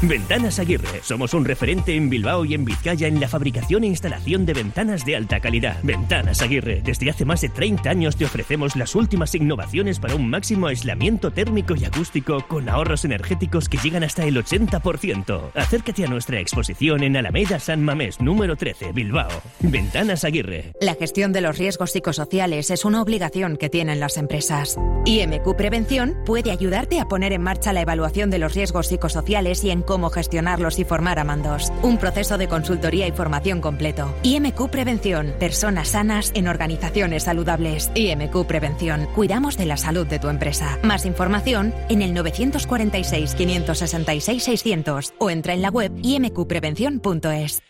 [0.02, 1.02] Ventanas Aguirre.
[1.04, 5.06] Somos un referente en Bilbao y en Vizcaya en la fabricación e instalación de ventanas
[5.06, 5.78] de alta calidad.
[5.84, 6.82] Ventanas Aguirre.
[6.84, 11.32] Desde hace más de 30 años te ofrecemos las últimas innovaciones para un máximo aislamiento
[11.32, 15.52] térmico y acústico con ahorros energéticos que llegan hasta el 80%.
[15.54, 19.30] Acércate a nuestra exposición en Alameda San Mamés, número 13, Bilbao.
[19.60, 20.74] Ventanas Aguirre.
[20.80, 24.78] La gestión de los riesgos psicosociales es una obligación que tienen las empresas.
[25.06, 29.72] IMQ Prevención puede ayudarte a poner en marcha la evaluación de los riesgos psicosociales y
[29.72, 31.72] en cómo gestionarlos y formar a mandos.
[31.82, 34.14] Un proceso de consultoría y formación completo.
[34.24, 35.34] IMQ Prevención.
[35.40, 37.92] Personas sanas en organizaciones saludables.
[37.96, 39.08] IMQ Prevención.
[39.16, 40.78] Cuidamos de la salud de tu empresa.
[40.84, 47.62] Más información en el 946 566 600 o entra en la web imqprevención.es.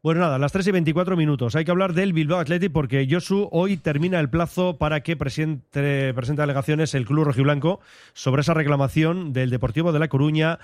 [0.00, 1.56] Bueno, nada, las 3 y 24 minutos.
[1.56, 6.14] Hay que hablar del Bilbao Athletic porque Josu hoy termina el plazo para que presente,
[6.14, 7.80] presente alegaciones el club rojiblanco
[8.12, 10.60] sobre esa reclamación del Deportivo de La Coruña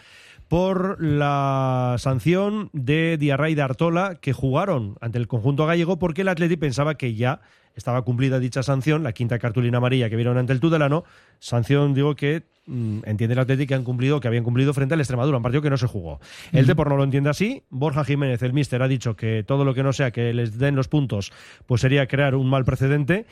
[0.49, 6.23] por la sanción de Diarra y de Artola que jugaron ante el conjunto gallego porque
[6.23, 7.41] el Atleti pensaba que ya
[7.75, 11.05] estaba cumplida dicha sanción, la quinta cartulina amarilla que vieron ante el Tudelano,
[11.41, 15.01] sanción digo que mm, entiende el Atleti que han cumplido, que habían cumplido frente al
[15.01, 16.21] Extremadura, un partido que no se jugó.
[16.53, 19.75] El Depor no lo entiende así, Borja Jiménez, el míster, ha dicho que todo lo
[19.75, 21.33] que no sea que les den los puntos,
[21.67, 23.27] pues sería crear un mal precedente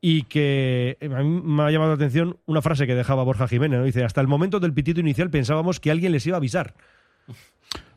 [0.00, 3.48] y que eh, a mí me ha llamado la atención una frase que dejaba Borja
[3.48, 3.84] Jiménez, ¿no?
[3.84, 6.74] Dice, hasta el momento del pitido inicial pensábamos que alguien les iba a avisar.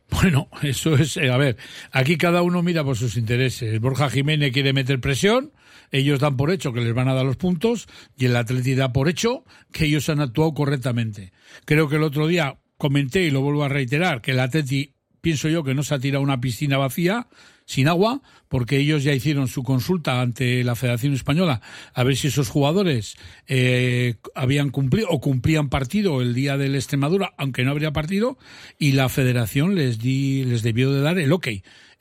[0.09, 1.57] Bueno, eso es, eh, a ver,
[1.91, 3.79] aquí cada uno mira por sus intereses.
[3.79, 5.53] Borja Jiménez quiere meter presión,
[5.91, 7.87] ellos dan por hecho que les van a dar los puntos
[8.17, 11.31] y el Atleti da por hecho que ellos han actuado correctamente.
[11.65, 14.92] Creo que el otro día comenté y lo vuelvo a reiterar que el Atleti
[15.23, 17.27] pienso yo que no se ha tirado una piscina vacía,
[17.63, 21.61] sin agua, porque ellos ya hicieron su consulta ante la Federación Española
[21.93, 23.15] a ver si esos jugadores
[23.47, 28.37] eh, habían cumplido o cumplían partido el día del Extremadura, aunque no habría partido,
[28.77, 31.47] y la Federación les di, les debió de dar el ok.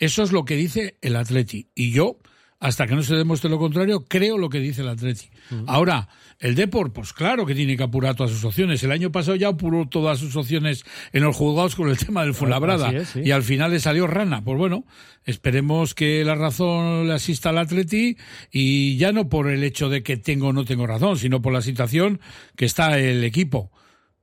[0.01, 1.69] Eso es lo que dice el Atleti.
[1.77, 2.19] Y yo,
[2.63, 5.27] hasta que no se demuestre lo contrario, creo lo que dice el Atleti.
[5.67, 8.81] Ahora, el Depor, pues claro que tiene que apurar todas sus opciones.
[8.85, 12.35] El año pasado ya apuró todas sus opciones en los juzgados con el tema del
[12.35, 12.87] Fuenlabrada.
[12.87, 13.21] Así es, sí.
[13.25, 14.45] Y al final le salió rana.
[14.45, 14.85] Pues bueno,
[15.25, 18.17] esperemos que la razón le asista al Atleti
[18.53, 21.53] y ya no por el hecho de que tengo o no tengo razón, sino por
[21.53, 22.21] la situación
[22.55, 23.73] que está el equipo.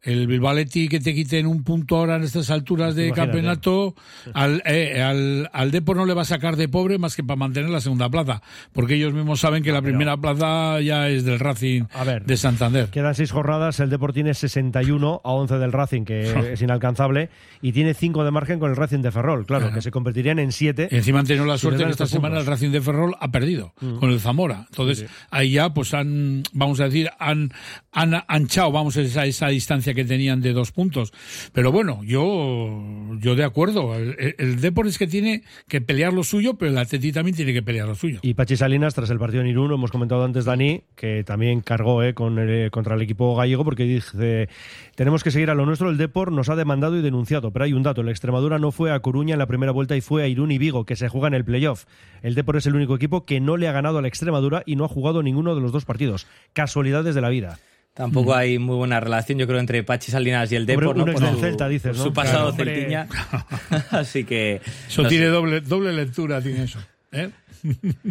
[0.01, 3.31] El Bilbaletti que te quiten un punto ahora en estas alturas de Imagínate.
[3.31, 3.95] campeonato,
[4.33, 7.35] al, eh, al, al Depor no le va a sacar de pobre más que para
[7.35, 11.37] mantener la segunda plaza, porque ellos mismos saben que la primera plaza ya es del
[11.39, 12.23] Racing A ver.
[12.25, 12.87] de Santander.
[12.89, 17.29] Quedan seis jornadas, el Deport tiene 61 a 11 del Racing, que es inalcanzable,
[17.61, 19.75] y tiene 5 de margen con el Racing de Ferrol, claro, Claro.
[19.75, 20.87] que se convertirían en 7.
[20.91, 22.45] Y encima han tenido la suerte que esta semana el.
[22.45, 24.65] Racing de Ferrol ha perdido con el Zamora.
[24.69, 27.51] Entonces, ahí ya, pues han, vamos a decir, han,
[27.91, 31.13] han anchado, vamos a esa, esa distancia que tenían de dos puntos.
[31.53, 32.81] Pero bueno, yo,
[33.19, 33.95] yo de acuerdo.
[33.95, 37.61] El, el es que tiene que pelear lo suyo, pero el Atleti también tiene que
[37.61, 38.19] pelear lo suyo.
[38.21, 42.03] Y Pachi Salinas, tras el partido en Irún, hemos comentado antes, Dani, que también cargó
[42.03, 42.39] eh, con
[42.71, 44.49] contra el equipo gallego, porque dice:
[44.95, 45.89] Tenemos que seguir a lo nuestro.
[45.89, 48.91] El Depor nos ha demandado y denunciado, pero hay un dato: el Extremadura no fue
[48.91, 51.27] a Coruña en la primera vuelta y fue a Irún y Vigo, que se juega
[51.27, 51.85] en el playoff.
[52.21, 54.75] El Depor es el único equipo que no le ha ganado a la Extremadura y
[54.75, 56.27] no ha jugado ninguno de los dos partidos.
[56.53, 57.59] Casualidades de la vida.
[57.99, 61.03] Tampoco hay muy buena relación, yo creo, entre Pachi Salinas y el Depor, ¿no?
[61.05, 62.03] Por del su- Celta, dices, por ¿no?
[62.05, 62.71] Su pasado Claro.
[62.71, 63.07] celtiña.
[63.91, 64.61] Así que.
[64.87, 65.15] Eso no sé.
[65.15, 66.79] tiene doble, doble lectura, tiene eso.
[67.11, 67.29] ¿eh?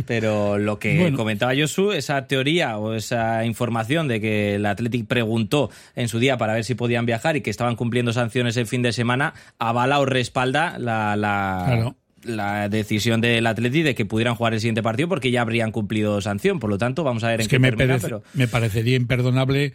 [0.07, 1.16] Pero lo que Bueno.
[1.16, 6.37] comentaba Josu, esa teoría o esa información de que el Athletic preguntó en su día
[6.37, 10.01] para ver si podían viajar y que estaban cumpliendo sanciones el fin de semana, avala
[10.01, 11.96] o respalda la, la, Claro.
[12.24, 16.20] La decisión del Athletic de que pudieran jugar el siguiente partido porque ya habrían cumplido
[16.20, 16.59] sanción.
[16.61, 18.48] Por lo tanto, vamos a ver Es en que qué me, termina, parece- pero me
[18.48, 19.72] parecería imperdonable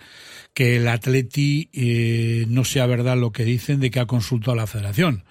[0.53, 4.55] que el Atleti eh, no sea verdad lo que dicen de que ha consultado a
[4.55, 5.23] la federación.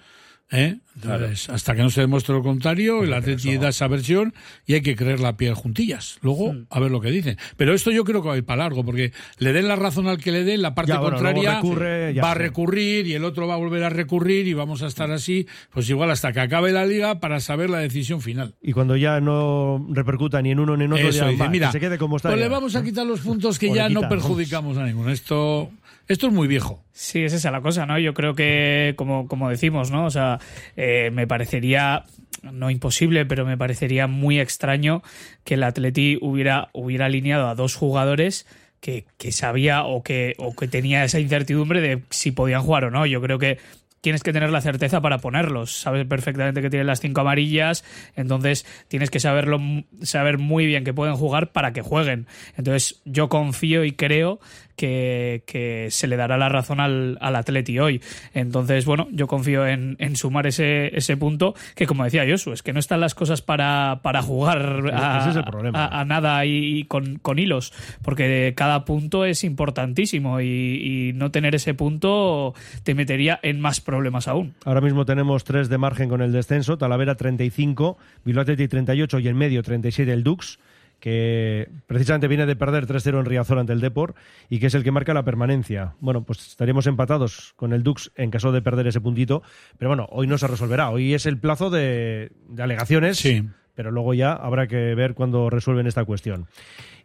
[0.51, 0.77] ¿eh?
[0.95, 4.33] Entonces, hasta que no se demuestre lo contrario, el Atleti da esa versión
[4.65, 6.17] y hay que creer la piel juntillas.
[6.21, 7.37] Luego, a ver lo que dicen.
[7.57, 10.07] Pero esto yo creo que va a ir para largo, porque le den la razón
[10.07, 13.13] al que le den, la parte Ya, bueno, luego contraria recurre, va a recurrir y
[13.13, 16.31] el otro va a volver a recurrir y vamos a estar así, pues igual hasta
[16.31, 18.55] que acabe la liga para saber la decisión final.
[18.61, 21.49] Y cuando ya no repercuta ni en uno ni en otro, Eso, ya, dice, va,
[21.49, 22.29] mira, que se quede como está.
[22.29, 22.45] pues ya.
[22.45, 25.09] le vamos a quitar los puntos que O le ya no perjudicamos a ninguno.
[25.09, 25.71] Esto,
[26.07, 26.83] esto es muy viejo.
[26.91, 27.97] Sí, es esa la cosa, ¿no?
[27.97, 30.05] Yo creo que, como, como decimos, ¿no?
[30.05, 30.39] O sea,
[30.75, 32.05] eh, me parecería,
[32.41, 35.03] no imposible, pero me parecería muy extraño
[35.43, 38.45] que el Atleti hubiera, hubiera alineado a dos jugadores
[38.79, 42.91] que, que sabía o que, o que tenía esa incertidumbre de si podían jugar o
[42.91, 43.05] no.
[43.05, 43.57] Yo creo que
[44.03, 45.79] tienes que tener la certeza para ponerlos.
[45.79, 47.85] Sabes perfectamente que tienen las cinco amarillas,
[48.17, 49.61] entonces tienes que saberlo,
[50.01, 52.27] saber muy bien que pueden jugar para que jueguen.
[52.57, 54.41] Entonces yo confío y creo
[54.75, 58.01] que, que se le dará la razón al, al Atleti hoy.
[58.33, 62.63] Entonces, bueno, yo confío en, en sumar ese, ese punto que, como decía Josu, es
[62.63, 67.39] que no están las cosas para, para jugar a, es nada y, y con, con
[67.39, 73.59] hilos, porque cada punto es importantísimo y, y no tener ese punto te metería en
[73.59, 74.53] más problemas aún.
[74.65, 79.27] Ahora mismo tenemos tres de margen con el descenso, Talavera 35, Bilbao Athletic 38 y
[79.27, 80.59] en medio 37 el Dux,
[81.03, 84.15] que precisamente viene de perder 3-0 en Riazor ante el Depor
[84.49, 85.95] y que es el que marca la permanencia.
[85.99, 89.43] Bueno, pues estaríamos empatados con el Dux en caso de perder ese puntito,
[89.77, 93.43] pero bueno, hoy no se resolverá, hoy es el plazo de, de alegaciones, Sí.
[93.75, 96.45] pero luego ya habrá que ver cuándo resuelven esta cuestión.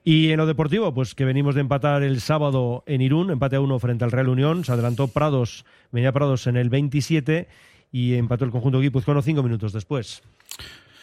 [0.05, 3.61] Y en lo deportivo, pues que venimos de empatar el sábado en Irún, empate a
[3.61, 7.49] uno frente al Real Unión, se adelantó Prados, venía Prados en el 27
[7.91, 10.23] y empató el conjunto guipuzcoano cinco minutos después.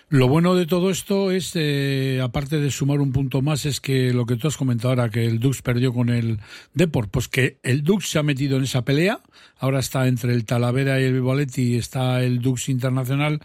[0.09, 4.13] Lo bueno de todo esto es, eh, aparte de sumar un punto más, es que
[4.13, 6.39] lo que tú has comentado ahora, que el Dux perdió con el
[6.75, 9.21] Deport, pues que el Dux se ha metido en esa pelea,
[9.57, 13.41] ahora está entre el Talavera y el Vivaletti, está el Dux Internacional,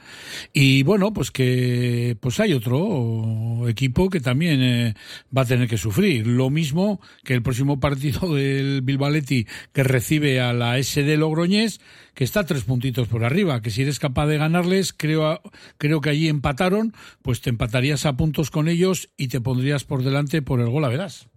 [0.52, 4.94] y bueno, pues que pues hay otro equipo que también eh,
[5.34, 6.26] va a tener que sufrir.
[6.26, 11.80] Lo mismo que el próximo partido del Bilbaletti que recibe a la SD Logroñés,
[12.14, 15.40] que está tres puntitos por arriba, que si eres capaz de ganarles, creo,
[15.78, 20.02] creo que allí empataron, pues te empatarías a puntos con ellos y te pondrías por
[20.02, 21.29] delante por el gol a verás.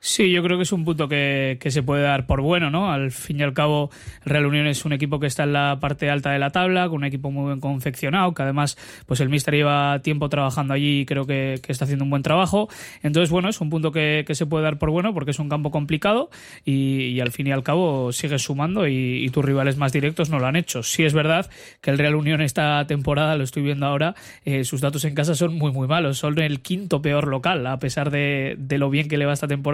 [0.00, 2.90] Sí, yo creo que es un punto que, que se puede dar por bueno, ¿no?
[2.92, 3.90] Al fin y al cabo,
[4.24, 6.98] Real Unión es un equipo que está en la parte alta de la tabla, con
[6.98, 11.06] un equipo muy bien confeccionado, que además, pues el Mister lleva tiempo trabajando allí y
[11.06, 12.68] creo que, que está haciendo un buen trabajo.
[13.02, 15.48] Entonces, bueno, es un punto que, que se puede dar por bueno porque es un
[15.48, 16.30] campo complicado
[16.64, 20.30] y, y al fin y al cabo sigues sumando y, y tus rivales más directos
[20.30, 20.82] no lo han hecho.
[20.82, 24.80] Sí es verdad que el Real Unión esta temporada, lo estoy viendo ahora, eh, sus
[24.80, 26.18] datos en casa son muy, muy malos.
[26.18, 29.48] Son el quinto peor local, a pesar de, de lo bien que le va esta
[29.48, 29.65] temporada,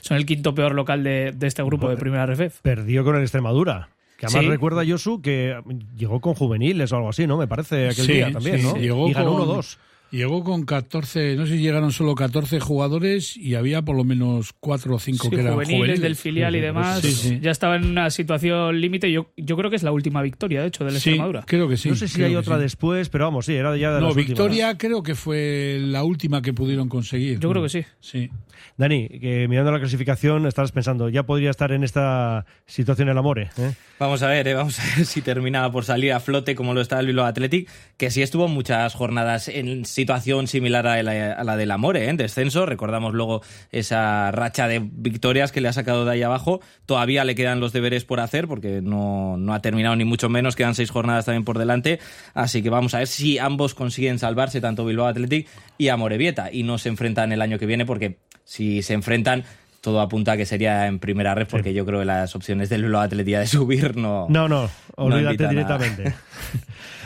[0.00, 2.60] son el quinto peor local de, de este grupo de Primera RFF.
[2.62, 3.88] Perdió con el Extremadura.
[4.18, 4.50] Que además Sí.
[4.50, 5.56] recuerda Josu que
[5.96, 7.38] llegó con juveniles o algo así, ¿no?
[7.38, 8.76] Me parece aquel Sí, día también, sí, ¿no?
[8.76, 9.78] llegó y ganó con- 1-2.
[10.10, 14.52] Llegó con 14, no sé si llegaron solo 14 jugadores y había por lo menos
[14.58, 16.00] 4 o 5 Sí, que eran juveniles, juveniles.
[16.00, 17.00] del filial y demás.
[17.00, 17.38] Sí, sí.
[17.40, 19.10] Ya estaba en una situación límite.
[19.12, 21.44] Yo, yo creo que es la última victoria, de hecho, del Sí, Extremadura.
[21.46, 21.90] creo que sí.
[21.90, 22.62] no sé si hay otra sí.
[22.62, 24.26] después, pero vamos, sí, era ya de No, las últimas.
[24.30, 27.38] Victoria creo que fue la última que pudieron conseguir.
[27.38, 27.84] Yo creo que sí.
[28.00, 28.30] Sí.
[28.76, 29.08] Dani,
[29.48, 33.50] mirando la clasificación estarás pensando, ya podría estar en esta situación el Amore.
[33.58, 33.72] ¿eh?
[33.98, 36.80] Vamos a ver, eh, vamos a ver si termina por salir a flote como lo
[36.80, 41.44] está el Bilbao Athletic, que sí estuvo muchas jornadas en situación similar a la, a
[41.44, 42.08] la del Amore, ¿eh?
[42.08, 42.66] en descenso.
[42.66, 43.42] Recordamos luego
[43.72, 46.60] esa racha de victorias que le ha sacado de ahí abajo.
[46.86, 50.56] Todavía le quedan los deberes por hacer porque no, no ha terminado ni mucho menos,
[50.56, 52.00] quedan seis jornadas también por delante.
[52.34, 56.62] Así que vamos a ver si ambos consiguen salvarse, tanto Bilbao Athletic y Amorebieta, y
[56.62, 58.18] no se enfrentan el año que viene porque
[58.50, 59.44] si se enfrentan
[59.80, 62.82] todo apunta a que sería en primera red porque yo creo que las opciones del
[62.82, 66.14] Bilbao Athletic de subir no No, no, olvídate directamente.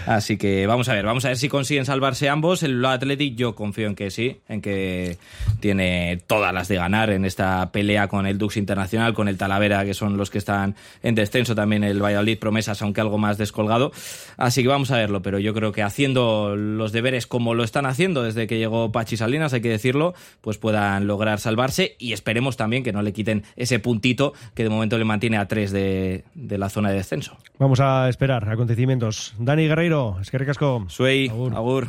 [0.07, 2.63] Así que vamos a ver, vamos a ver si consiguen salvarse ambos.
[2.63, 5.17] El Bilbao Athletic yo confío en que sí, en que
[5.61, 9.85] tiene todas las de ganar en esta pelea con el Dux Internacional, con el Talavera,
[9.85, 13.93] que son los que están en descenso, también el Valladolid Promesas, aunque algo más descolgado.
[14.37, 17.87] Así que vamos a verlo, pero yo creo que haciendo los deberes como lo están
[17.87, 22.59] haciendo desde que llegó Pachi Salinas, hay que decirlo, pues puedan lograr salvarse y esperemos
[22.59, 26.25] también que no le quiten ese puntito que de momento le mantiene a tres de,
[26.35, 27.37] de la zona de descenso.
[27.59, 29.35] Vamos a esperar acontecimientos.
[29.39, 30.85] Dani Guerreiro, es que recasco.
[30.89, 31.89] Suey, agur.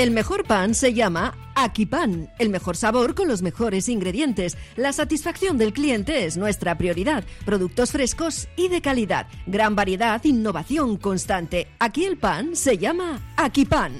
[0.00, 4.56] El mejor pan se llama Akipan, el mejor sabor con los mejores ingredientes.
[4.74, 7.22] La satisfacción del cliente es nuestra prioridad.
[7.44, 9.26] Productos frescos y de calidad.
[9.46, 11.68] Gran variedad, innovación constante.
[11.78, 13.92] Aquí el pan se llama Akipan.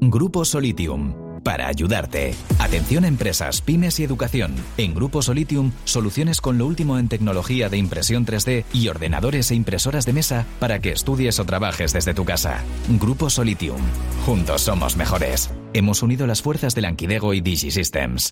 [0.00, 1.25] Grupo Solitium.
[1.46, 2.34] Para ayudarte.
[2.58, 4.56] Atención a empresas, pymes y educación.
[4.78, 9.54] En Grupo Solitium, soluciones con lo último en tecnología de impresión 3D y ordenadores e
[9.54, 12.64] impresoras de mesa para que estudies o trabajes desde tu casa.
[12.88, 13.80] Grupo Solitium.
[14.24, 15.52] Juntos somos mejores.
[15.72, 18.30] Hemos unido las fuerzas de Lanquidego y DigiSystems.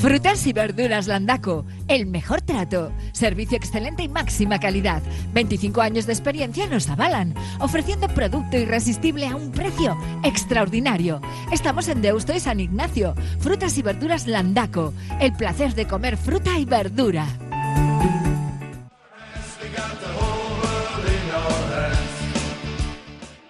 [0.00, 5.02] Frutas y verduras Landaco, el mejor trato, servicio excelente y máxima calidad.
[5.34, 11.20] 25 años de experiencia nos avalan, ofreciendo producto irresistible a un precio extraordinario.
[11.50, 13.16] Estamos en Deusto y San Ignacio.
[13.40, 17.26] Frutas y verduras Landaco, el placer de comer fruta y verdura.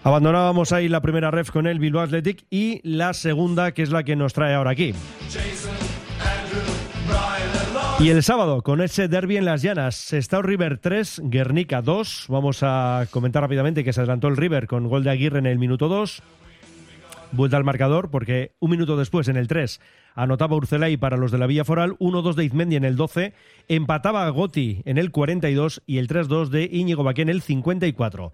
[0.03, 4.05] Abandonábamos ahí la primera ref con el Bilbao Athletic y la segunda, que es la
[4.05, 4.95] que nos trae ahora aquí.
[8.01, 12.27] Y el sábado, con ese derby en las llanas, Sestao River 3, Guernica 2.
[12.29, 15.59] Vamos a comentar rápidamente que se adelantó el River con gol de Aguirre en el
[15.59, 16.23] minuto 2.
[17.33, 19.81] Vuelta al marcador porque un minuto después, en el 3,
[20.15, 23.35] anotaba Urcelay para los de la Villa Foral, 1-2 de Izmendi en el 12,
[23.67, 28.33] empataba a Gotti en el 42 y el 3-2 de Íñigo Baqué en el 54.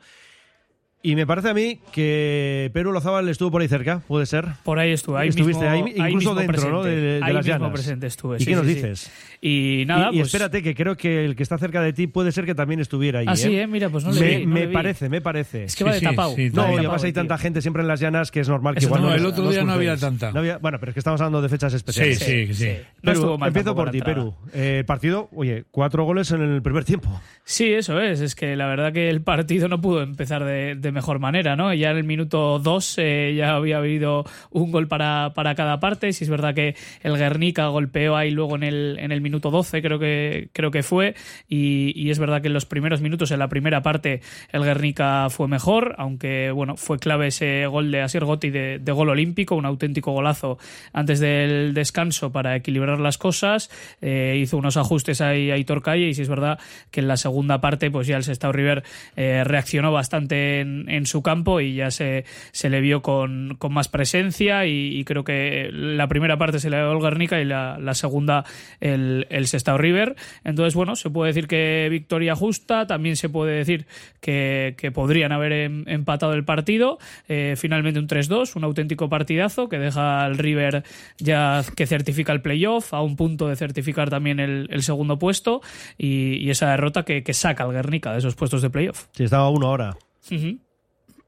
[1.06, 4.46] Y me parece a mí que Perú Lozábal estuvo por ahí cerca, ¿puede ser?
[4.64, 5.18] Por ahí estuve.
[5.20, 6.72] Ahí Estuviste mismo, ahí, incluso mismo dentro, presente.
[6.72, 6.82] ¿no?
[6.82, 7.72] De, de ahí las mismo llanas.
[7.72, 8.36] presente estuve.
[8.38, 9.12] ¿Y sí, qué nos sí, dices?
[9.42, 12.06] Y nada, y, y pues- espérate, que creo que el que está cerca de ti
[12.06, 13.26] puede ser que también estuviera ahí.
[13.28, 13.66] Ah, sí, ¿eh?
[13.66, 14.72] Mira, pues no le me, vi, no me le vi.
[14.72, 15.64] parece, me parece.
[15.64, 16.34] Es que va de tapado.
[16.54, 18.88] no, y además hay tanta gente siempre en las llanas que es normal que Eso
[18.88, 20.30] igual no, no el otro día no había tanta.
[20.30, 22.18] Bueno, pero es que estamos hablando de fechas especiales.
[22.18, 22.64] Sí, sí, sí.
[23.02, 24.00] Perú, estuvo empiezo por ti.
[24.00, 24.34] Perú.
[24.54, 27.20] Eh, el partido, oye, cuatro goles en el primer tiempo.
[27.44, 28.22] Sí, eso es.
[28.22, 31.74] Es que la verdad que el partido no pudo empezar de, de mejor manera, ¿no?
[31.74, 32.96] Ya en el minuto 2
[33.36, 36.12] ya había habido un gol para, para cada parte.
[36.12, 39.82] Si es verdad que el Guernica golpeó ahí luego en el, en el minuto 12,
[39.82, 41.14] creo que, creo que fue.
[41.48, 44.20] Y, es verdad que en los primeros minutos, en la primera parte,
[44.52, 49.08] el Guernica fue mejor, aunque bueno, fue clave ese gol de Asier Gotti de, gol
[49.08, 50.58] olímpico, un auténtico golazo
[50.92, 53.70] antes del descanso para equilibrar las cosas.
[54.00, 56.58] Eh, hizo unos ajustes ahí a Aitor Calle y si es verdad
[56.90, 58.84] que en la segunda parte pues ya el Sestao River
[59.16, 63.72] eh, reaccionó bastante en, en su campo y ya se, se le vio con, con
[63.72, 67.44] más presencia y, y creo que la primera parte se le dio el Guernica y
[67.44, 68.44] la, la segunda
[68.80, 70.16] el, el Sestao River.
[70.44, 73.86] Entonces, bueno, se puede decir que victoria justa, también se puede decir
[74.20, 76.98] que, que podrían haber em- empatado el partido.
[77.28, 80.84] Eh, finalmente un 3-2, un auténtico partidazo que deja al River
[81.18, 85.60] ya que certifica el playoff, a un punto de certificar también el, el segundo puesto
[85.98, 89.06] y, y esa derrota que, que saca al Guernica de esos puestos de playoff.
[89.12, 89.96] Sí, estaba uno ahora.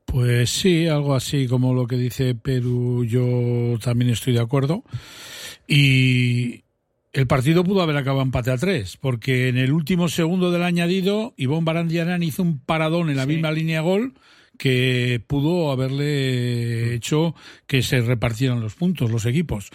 [0.07, 4.85] Pues sí, algo así como lo que dice Perú, yo también estoy de acuerdo.
[5.67, 6.63] Y
[7.13, 11.35] el partido pudo haber acabado empate a tres, porque en el último segundo del añadido,
[11.37, 14.15] Ivón Barandiarán hizo un paradón en la misma línea gol
[14.59, 17.35] que pudo haberle hecho
[17.67, 19.71] que se repartieran los puntos, los equipos.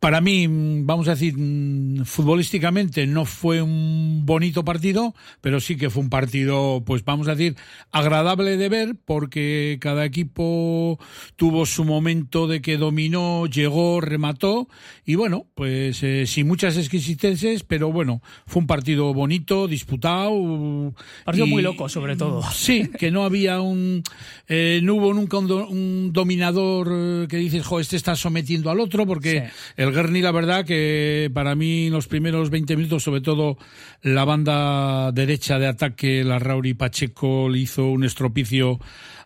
[0.00, 5.76] Para mí, mm, vamos a decir, mm, futbolísticamente no fue un bonito partido, pero sí
[5.76, 7.54] que fue un partido, pues vamos a decir,
[7.92, 10.98] agradable de ver, porque cada equipo
[11.36, 14.68] tuvo su momento de que dominó, llegó, remató,
[15.04, 20.94] y bueno, pues eh, sin muchas exquisiteces, pero bueno, fue un partido bonito, disputado.
[21.26, 22.42] Partido y- muy loco, sobre todo.
[22.54, 24.02] Sí, que no había un.
[24.48, 28.70] eh, no hubo nunca un, do- un dominador eh, que dices, jo, este está sometiendo
[28.70, 33.20] al otro, porque el Guerni, la verdad, que para mí los primeros 20 minutos, sobre
[33.20, 33.58] todo
[34.02, 38.78] la banda derecha de ataque, la Rauri Pacheco le hizo un estropicio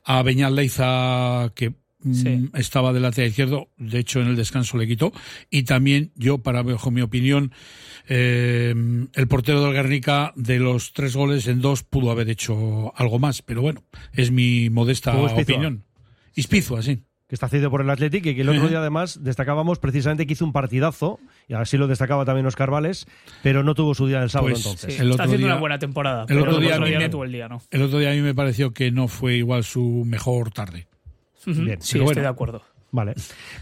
[0.04, 1.72] a Beñal Leiza que.
[2.52, 5.12] mm, Estaba del lateral izquierdo, de hecho en el descanso le quitó.
[5.50, 7.52] Y también yo, para bajo mi opinión,
[8.08, 8.74] eh,
[9.14, 13.40] el portero del Guernica de los tres goles en dos pudo haber hecho algo más,
[13.40, 15.12] pero bueno, es mi modesta
[15.54, 15.84] opinión.
[16.34, 17.00] Ispizua, sí.
[17.28, 20.34] Que está cedido por el Athletic y que el otro día además destacábamos precisamente que
[20.34, 23.06] hizo un partidazo y así lo destacaba también Oscar Vales,
[23.42, 25.00] pero no tuvo su día el sábado Pues, entonces.
[25.00, 26.22] el Está haciendo día- una buena temporada.
[26.22, 27.62] El pero otro día, a mí no me- tuvo el día, ¿no?
[27.70, 30.86] el otro día a mí me pareció que no fue igual su mejor tarde.
[31.46, 32.62] Bien, sí, estoy de acuerdo.
[32.90, 33.14] Vale.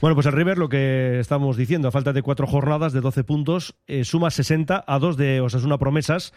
[0.02, 3.24] Bueno, pues el River, lo que estamos diciendo, a falta de cuatro jornadas de 12
[3.24, 6.34] puntos, eh, suma 60 a dos de Osasuna Promesas.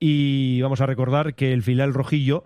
[0.00, 2.44] Y vamos a recordar que el filial rojillo,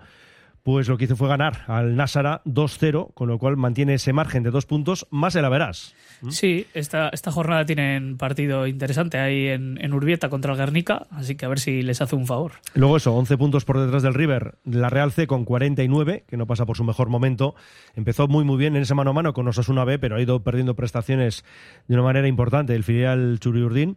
[0.69, 4.43] pues lo que hizo fue ganar al Násara 2-0, con lo cual mantiene ese margen
[4.43, 5.95] de dos puntos más el Averás.
[6.29, 11.37] Sí, esta, esta jornada tienen partido interesante ahí en, en Urbieta contra el Guernica, así
[11.37, 12.53] que a ver si les hace un favor.
[12.75, 16.47] Luego eso, 11 puntos por detrás del River, la Real C con 49, que no
[16.47, 17.55] pasa por su mejor momento.
[17.95, 20.43] Empezó muy muy bien en ese mano a mano con Osasuna B, pero ha ido
[20.43, 21.47] perdiendo prestaciones
[21.87, 23.97] de una manera importante el filial Churiurdín.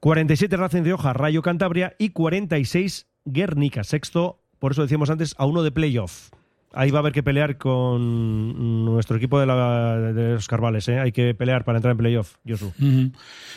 [0.00, 5.44] 47 Racing de Hoja, Rayo Cantabria y 46 Guernica, sexto, por eso decíamos antes, a
[5.44, 6.28] uno de playoff.
[6.72, 11.00] Ahí va a haber que pelear con nuestro equipo de, la, de los Carvales, ¿eh?
[11.00, 12.66] hay que pelear para entrar en playoff, Josu.
[12.80, 13.10] Ujú.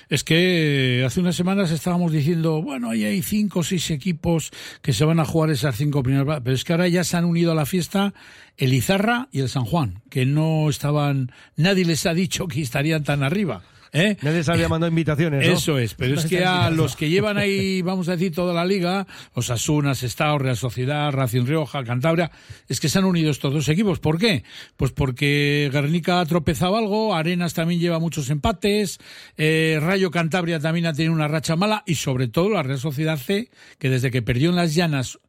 [0.10, 4.50] Es que hace unas semanas estábamos diciendo, bueno, ahí hay cinco o seis equipos
[4.82, 7.26] que se van a jugar esas cinco primeras, pero es que ahora ya se han
[7.26, 8.16] unido a la fiesta
[8.58, 13.04] el Izarra y el San Juan, que no estaban, nadie les ha dicho que estarían
[13.04, 13.62] tan arriba.
[13.96, 14.18] ¿Eh?
[14.22, 15.54] Nadie se había mandado invitaciones, ¿no?
[15.54, 18.66] Eso es, pero es que a los que llevan ahí, vamos a decir, toda la
[18.66, 22.32] liga, Osasuna, Sestao, Real Sociedad, Racing Rioja, Cantabria,
[22.68, 24.00] es que se han unido estos dos equipos.
[24.00, 24.44] ¿Por qué?
[24.76, 29.00] Pues porque Guernica ha tropezado algo, Arenas también lleva muchos empates,
[29.38, 33.18] eh, Rayo Cantabria también ha tenido una racha mala y sobre todo la Real Sociedad
[33.18, 35.20] C, que desde que perdió en las llanas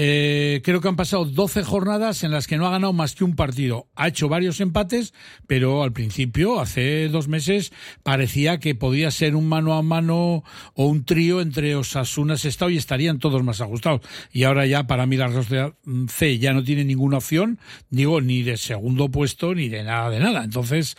[0.00, 3.24] eh, creo que han pasado 12 jornadas en las que no ha ganado más que
[3.24, 3.88] un partido.
[3.96, 5.12] Ha hecho varios empates,
[5.48, 7.72] pero al principio, hace dos meses,
[8.04, 12.76] parecía que podía ser un mano a mano o un trío entre Osasuna, Sestao y
[12.76, 14.02] estarían todos más ajustados.
[14.30, 15.74] Y ahora ya, para mí, la Sociedad
[16.06, 17.58] C ya no tiene ninguna opción,
[17.90, 20.44] digo, ni de segundo puesto, ni de nada, de nada.
[20.44, 20.94] Entonces,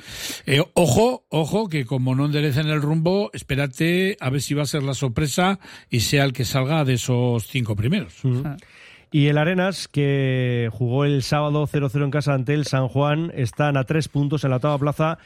[0.46, 4.66] eh, ojo, ojo, que como no enderecen el rumbo, espérate a ver si va a
[4.66, 5.58] ser la sorpresa
[5.90, 8.26] y sea el que salga de esos cinco primeros.
[9.12, 13.76] Y el Arenas, que jugó el sábado 0-0 en casa ante el San Juan, están
[13.76, 15.18] a tres puntos en la octava plaza.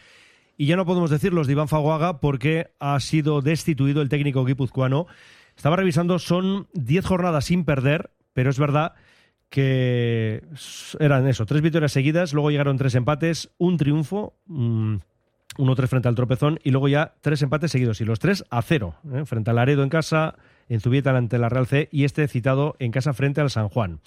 [0.58, 4.46] Y ya no podemos decir los de Iván Faguaga porque ha sido destituido el técnico
[4.46, 5.08] guipuzcoano.
[5.56, 8.94] Estaba revisando, son 10 jornadas sin perder, pero es verdad
[9.50, 10.44] que
[11.00, 14.96] eran eso, tres victorias seguidas, luego llegaron tres empates, un triunfo, mm,
[15.58, 18.96] 1-3 frente al tropezón y luego ya tres empates seguidos y los tres a cero,
[19.14, 19.26] ¿eh?
[19.26, 20.36] frente al Laredo en casa,
[20.70, 24.00] en Zubieta ante la Real C y este citado en casa frente al San Juan.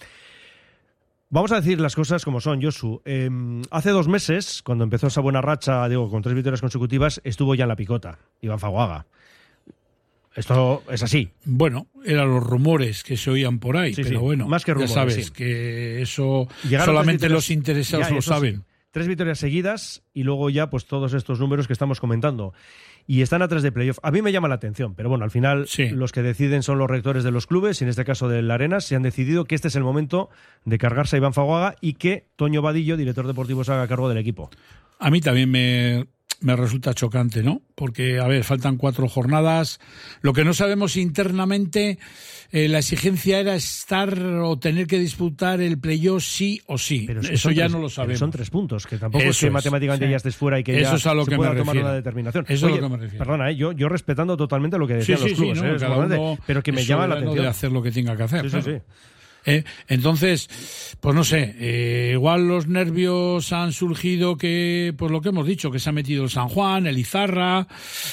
[1.28, 3.02] Vamos a decir las cosas como son, Josu.
[3.04, 3.28] Eh,
[3.70, 7.64] hace dos meses, cuando empezó esa buena racha, digo, con tres victorias consecutivas, estuvo ya
[7.64, 9.06] en la picota, Iván Faguaga.
[10.36, 11.30] Esto es así.
[11.44, 14.74] Bueno, eran los rumores que se oían por ahí, Sí, pero sí, bueno, más que
[14.74, 15.32] rumores, ya sabes sí.
[15.32, 18.64] que eso Llegaron solamente los interesados Ya, lo saben.
[18.90, 22.52] Tres victorias seguidas y luego ya pues todos estos números que estamos comentando.
[23.06, 23.98] Y están a tres de playoff.
[24.02, 26.90] A mí me llama la atención, pero bueno, al final los que deciden son los
[26.90, 29.68] rectores de los clubes, y en este caso del Arenas, se han decidido que este
[29.68, 30.28] es el momento
[30.64, 34.18] de cargarse a Iván Faguaga y que Toño Vadillo, director deportivo, se haga cargo del
[34.18, 34.50] equipo.
[34.98, 36.06] A mí también me,
[36.40, 37.62] me resulta chocante, ¿no?
[37.74, 39.80] Porque, a ver, faltan cuatro jornadas.
[40.20, 41.98] Lo que no sabemos internamente,
[42.52, 47.04] eh, la exigencia era estar o tener que disputar el playoff sí o sí.
[47.06, 48.18] Pero es que Eso ya tres- no lo sabemos.
[48.18, 50.10] Son tres puntos, que tampoco es que matemáticamente sí.
[50.10, 51.76] ya estés fuera y que Eso ya es a lo se que pueda me tomar
[51.78, 52.44] una determinación.
[52.48, 53.24] Eso es a lo que me refiero.
[53.24, 53.56] Perdona, ¿eh?
[53.56, 56.34] yo, yo respetando totalmente lo que decían sí, los sí, clubes, ¿no?
[56.34, 56.38] ¿eh?
[56.46, 57.42] Pero que me llama la atención.
[57.42, 58.42] de hacer lo que tenga que hacer.
[58.42, 58.78] Sí, sí, claro.
[58.78, 58.84] sí.
[59.46, 59.64] ¿Eh?
[59.88, 60.50] Entonces,
[61.00, 65.70] pues no sé, eh, igual los nervios han surgido que, pues lo que hemos dicho,
[65.70, 67.66] que se ha metido el San Juan, el Izarra,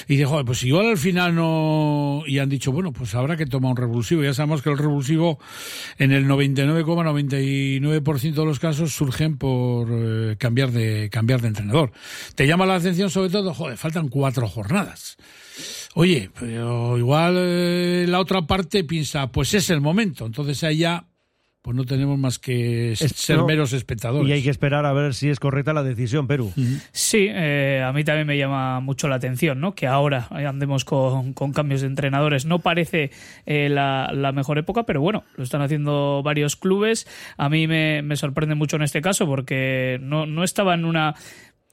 [0.08, 3.46] y de, joder, pues igual al final no, y han dicho, bueno, pues habrá que
[3.46, 4.24] tomar un revulsivo.
[4.24, 5.40] Ya sabemos que el revulsivo
[5.98, 11.92] en el 99,99% de los casos surgen por eh, cambiar de, cambiar de entrenador.
[12.36, 15.18] Te llama la atención sobre todo, joder, faltan cuatro jornadas.
[15.96, 20.26] Oye, pero igual eh, la otra parte piensa, pues es el momento.
[20.26, 21.06] Entonces ahí ya
[21.64, 24.30] pues no tenemos más que ser no, meros espectadores.
[24.30, 26.52] Y hay que esperar a ver si es correcta la decisión, Perú.
[26.92, 29.74] Sí, eh, a mí también me llama mucho la atención, ¿no?
[29.74, 32.46] Que ahora andemos con, con cambios de entrenadores.
[32.46, 33.12] No parece
[33.46, 37.08] eh, la, la, mejor época, pero bueno, lo están haciendo varios clubes.
[37.38, 41.16] A mí me, me sorprende mucho en este caso porque no, no estaba en una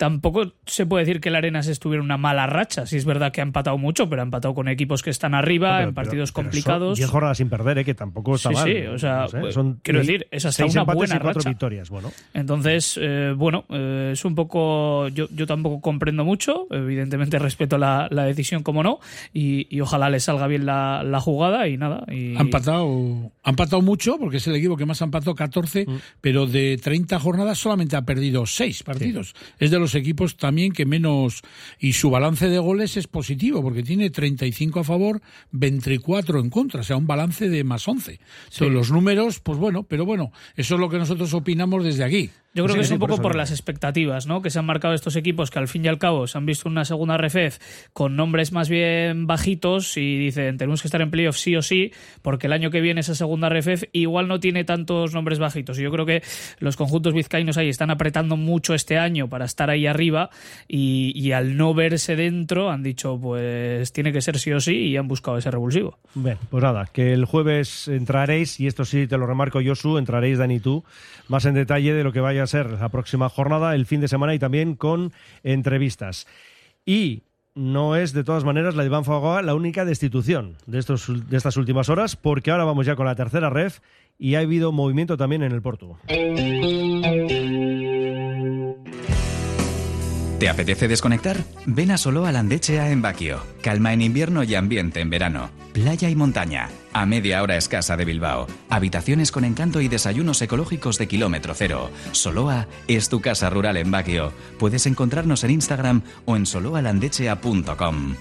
[0.01, 2.86] tampoco se puede decir que el Arenas estuviera en una mala racha.
[2.86, 5.76] Sí es verdad que ha empatado mucho, pero ha empatado con equipos que están arriba,
[5.76, 6.96] pero, en partidos pero, pero complicados.
[6.96, 7.84] Son 10 jornadas sin perder, ¿eh?
[7.84, 8.64] que tampoco está sí, mal.
[8.64, 11.51] Sí, o sea, no sé, son quiero decir, es hasta una buena y cuatro racha.
[11.51, 11.90] victorias.
[11.90, 12.11] Bueno.
[12.32, 15.09] Entonces, eh, bueno, eh, es un poco.
[15.09, 16.66] Yo, yo tampoco comprendo mucho.
[16.70, 19.01] Evidentemente, respeto la, la decisión, como no,
[19.34, 22.07] y, y, ojalá le salga bien la, la jugada y nada.
[22.11, 22.36] Y...
[22.36, 25.98] Ha empatado, ha empatado mucho, porque es el equipo que más ha empatado 14, mm.
[26.22, 29.34] pero de 30 jornadas solamente ha perdido 6 partidos.
[29.36, 29.44] Sí.
[29.59, 31.43] Es de los equipos también que menos
[31.78, 35.20] y su balance de goles es positivo porque tiene 35 a favor,
[35.53, 38.20] 24 en contra, o sea, un balance de más 11.
[38.49, 38.70] Sí.
[38.70, 42.30] los números, pues bueno, pero bueno, eso es lo que nosotros opinamos desde aquí.
[42.53, 44.42] Yo creo Sí, que es sí, un poco por las expectativas ¿no?
[44.42, 46.68] que se han marcado estos equipos que al fin y al cabo se han visto
[46.68, 47.61] una segunda refez
[47.92, 51.92] con nombres más bien bajitos y dicen tenemos que estar en playoff sí o sí
[52.22, 55.82] porque el año que viene esa segunda refez igual no tiene tantos nombres bajitos y
[55.82, 56.22] yo creo que
[56.59, 60.30] los conjuntos vizcaínos ahí están apretando mucho este año para estar ahí arriba
[60.66, 64.74] y, y al no verse dentro han dicho pues tiene que ser sí o sí
[64.74, 65.98] y han buscado ese revulsivo.
[66.14, 70.38] Bien, pues nada, que el jueves entraréis, y esto sí te lo remarco, Josu, entraréis,
[70.38, 70.84] Dani, tú,
[71.28, 74.09] más en detalle de lo que vaya a ser la próxima jornada, el fin de
[74.09, 75.12] semana y también con
[75.43, 76.26] entrevistas.
[76.84, 77.22] Y
[77.55, 81.36] no es, de todas maneras, la de Iván Fagawa la única destitución de, estos, de
[81.36, 83.80] estas últimas horas, porque ahora vamos ya con la tercera ref
[84.18, 85.99] y ha habido movimiento también en el Porto.
[90.41, 91.36] ¿Te apetece desconectar?
[91.66, 93.43] Ven a Soloa Landechea en Baquio.
[93.61, 95.51] Calma en invierno y ambiente en verano.
[95.74, 96.70] Playa y montaña.
[96.95, 98.47] A media hora escasa de Bilbao.
[98.70, 101.91] Habitaciones con encanto y desayunos ecológicos de kilómetro cero.
[102.12, 104.32] Soloa es tu casa rural en Baquio.
[104.59, 108.14] Puedes encontrarnos en Instagram o en soloalandechea.com.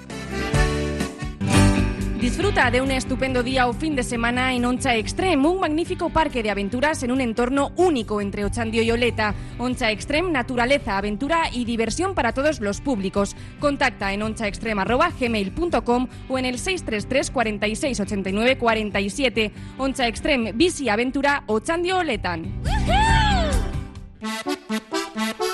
[2.20, 6.44] Disfruta de un estupendo día o fin de semana en Oncha Extreme, un magnífico parque
[6.44, 9.34] de aventuras en un entorno único entre Ochandio y Oleta.
[9.58, 13.38] Oncha Extreme, naturaleza, aventura y diversión para todos los públicos.
[13.62, 19.52] Contacta en onchaextreme.gmail.com o en el 633 46 89 47.
[19.78, 22.52] Oncha Extreme, bici, aventura, Ochandio, Oletan.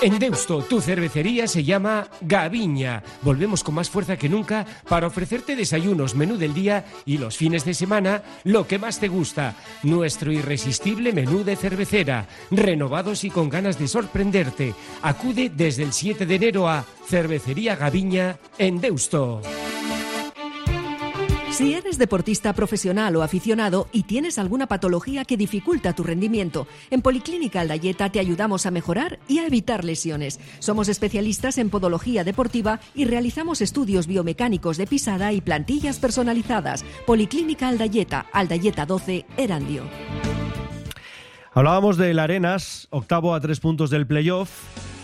[0.06, 3.02] En Deusto, tu cervecería se llama Gaviña.
[3.24, 7.66] Volvemos con más fuerza que nunca para ofrecerte desayunos, menú del día y los fines
[7.66, 9.56] de semana lo que más te gusta.
[9.82, 14.76] Nuestro irresistible menú de cervecera, renovados y con ganas de sorprenderte.
[15.02, 19.42] Acude desde el 7 de enero a Cervecería Gaviña en Deusto.
[21.56, 27.02] Si eres deportista profesional o aficionado y tienes alguna patología que dificulta tu rendimiento, en
[27.02, 30.42] Policlínica Aldayeta te ayudamos a mejorar y a evitar lesiones.
[30.60, 36.84] Somos especialistas en podología deportiva y realizamos estudios biomecánicos de pisada y plantillas personalizadas.
[37.08, 39.84] Policlínica Aldayeta, Aldayeta 12, Erandio.
[41.54, 44.52] Hablábamos del Arenas, octavo a tres puntos del playoff.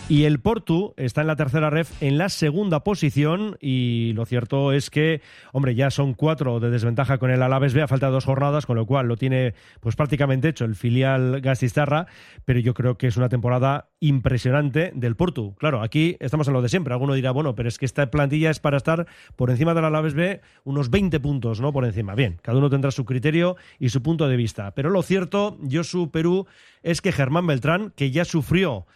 [0.08, 4.72] Y el Portu está en la tercera ref en la segunda posición y lo cierto
[4.72, 5.22] es que,
[5.52, 8.76] hombre, ya son cuatro de desventaja con el Alaves B a falta dos jornadas, con
[8.76, 12.08] lo cual lo tiene pues prácticamente hecho el filial Gastistarra,
[12.44, 15.54] pero yo creo que es una temporada impresionante del Portu.
[15.54, 16.92] Claro, aquí estamos en lo de siempre.
[16.92, 20.14] Alguno dirá, bueno, pero es que esta plantilla es para estar por encima del Alaves
[20.14, 21.72] B unos 20 puntos, ¿no?
[21.72, 22.14] Por encima.
[22.14, 24.74] Bien, cada uno tendrá su criterio y su punto de vista.
[24.74, 26.46] Pero lo cierto, Josu Perú,
[26.82, 28.86] es que Germán Beltrán, que ya sufrió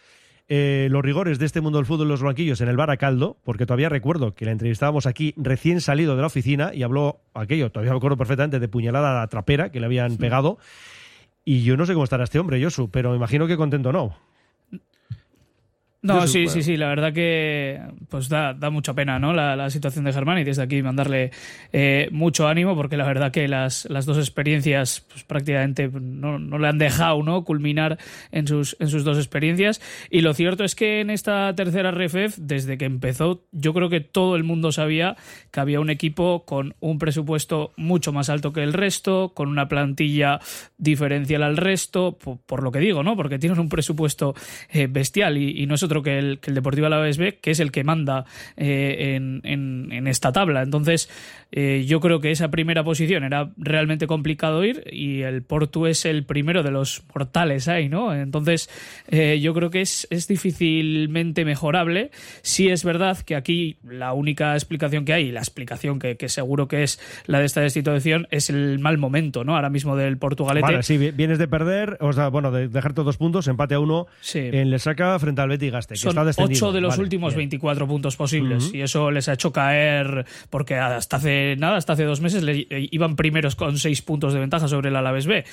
[0.49, 3.65] eh, los rigores de este mundo del fútbol en los banquillos en el Baracaldo, porque
[3.65, 7.91] todavía recuerdo que la entrevistábamos aquí recién salido de la oficina y habló aquello, todavía
[7.91, 10.17] me acuerdo perfectamente, de puñalada a la trapera que le habían sí.
[10.17, 10.57] pegado.
[11.43, 14.17] Y yo no sé cómo estará este hombre, Josu, pero me imagino que contento no.
[16.03, 19.33] No, Yo sí, sí, sí, la verdad que pues da, da mucha pena ¿no?
[19.33, 21.31] la, la situación de Germán y desde aquí mandarle
[21.73, 26.59] eh, mucho ánimo porque la verdad que las, las dos experiencias pues, prácticamente no, no
[26.59, 27.43] le han dejado ¿no?
[27.43, 27.97] culminar
[28.31, 29.81] en sus, en sus dos experiencias
[30.11, 33.99] y lo cierto es que en esta tercera RFF, desde que empezó, yo creo que
[33.99, 35.15] todo el mundo sabía
[35.51, 39.67] que había un equipo con un presupuesto mucho más alto que el resto, con una
[39.67, 40.39] plantilla
[40.77, 43.15] diferencial al resto, por, por lo que digo, ¿no?
[43.15, 44.35] Porque tienen un presupuesto
[44.69, 47.51] eh, bestial y, y no es otro que el, que el Deportivo Alavés B, que
[47.51, 48.25] es el que manda
[48.55, 50.61] eh, en, en- en esta tabla.
[50.61, 51.09] Entonces,
[51.51, 56.05] eh, yo creo que esa primera posición era realmente complicado ir y el Portu es
[56.05, 58.13] el primero de los mortales ahí, ¿no?
[58.13, 58.69] Entonces,
[59.07, 62.11] eh, yo creo que es, es difícilmente mejorable.
[62.41, 66.67] Sí es verdad que aquí la única explicación que hay, la explicación que, que seguro
[66.67, 69.55] que es la de esta destitución, es el mal momento, ¿no?
[69.55, 70.61] Ahora mismo del Portugalete.
[70.65, 73.79] Vale, sí, vi- vienes de perder, o sea, bueno, de dejarte dos puntos, empate a
[73.79, 74.07] uno
[74.49, 77.49] en Le Saca frente al Betty Gaste, que Son está de los Vale, últimos bien.
[77.49, 82.03] 24 puntos posibles y eso les ha hecho caer porque hasta hace nada, hasta hace
[82.03, 85.45] dos meses le, eh, iban primeros con seis puntos de ventaja sobre el Alavés B.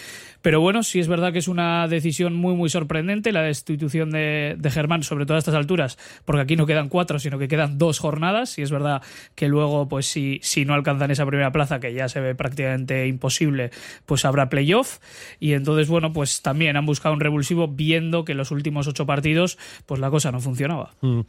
[0.42, 4.56] Pero bueno, sí es verdad que es una decisión muy muy sorprendente la destitución de,
[4.58, 7.78] de Germán, sobre todo a estas alturas, porque aquí no quedan cuatro, sino que quedan
[7.78, 9.02] dos jornadas y es verdad
[9.34, 13.06] que luego, pues si, si no alcanzan esa primera plaza, que ya se ve prácticamente
[13.06, 13.70] imposible,
[14.06, 14.98] pues habrá playoff
[15.40, 19.58] y entonces bueno, pues también han buscado un revulsivo viendo que los últimos ocho partidos,
[19.86, 20.94] pues la cosa no funcionaba.
[21.00, 21.22] Mm.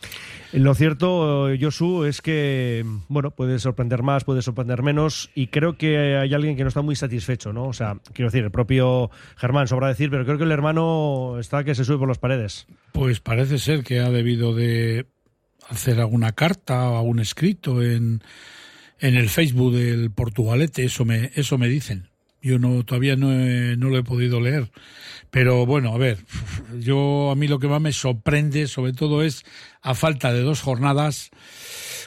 [0.53, 6.17] Lo cierto, Josu, es que, bueno, puede sorprender más, puede sorprender menos, y creo que
[6.17, 7.65] hay alguien que no está muy satisfecho, ¿no?
[7.65, 11.63] O sea, quiero decir, el propio Germán, sobra decir, pero creo que el hermano está
[11.63, 12.67] que se sube por las paredes.
[12.91, 15.07] Pues parece ser que ha debido de
[15.67, 18.21] hacer alguna carta o algún escrito en,
[18.99, 22.09] en el Facebook del Portugalete, eso me, eso me dicen.
[22.45, 24.69] Yo no, todavía no, he- no lo he podido leer.
[25.31, 26.19] Pero bueno, a ver,
[26.79, 29.43] yo a mí lo que más me sorprende sobre todo es
[29.81, 31.31] a falta de dos jornadas,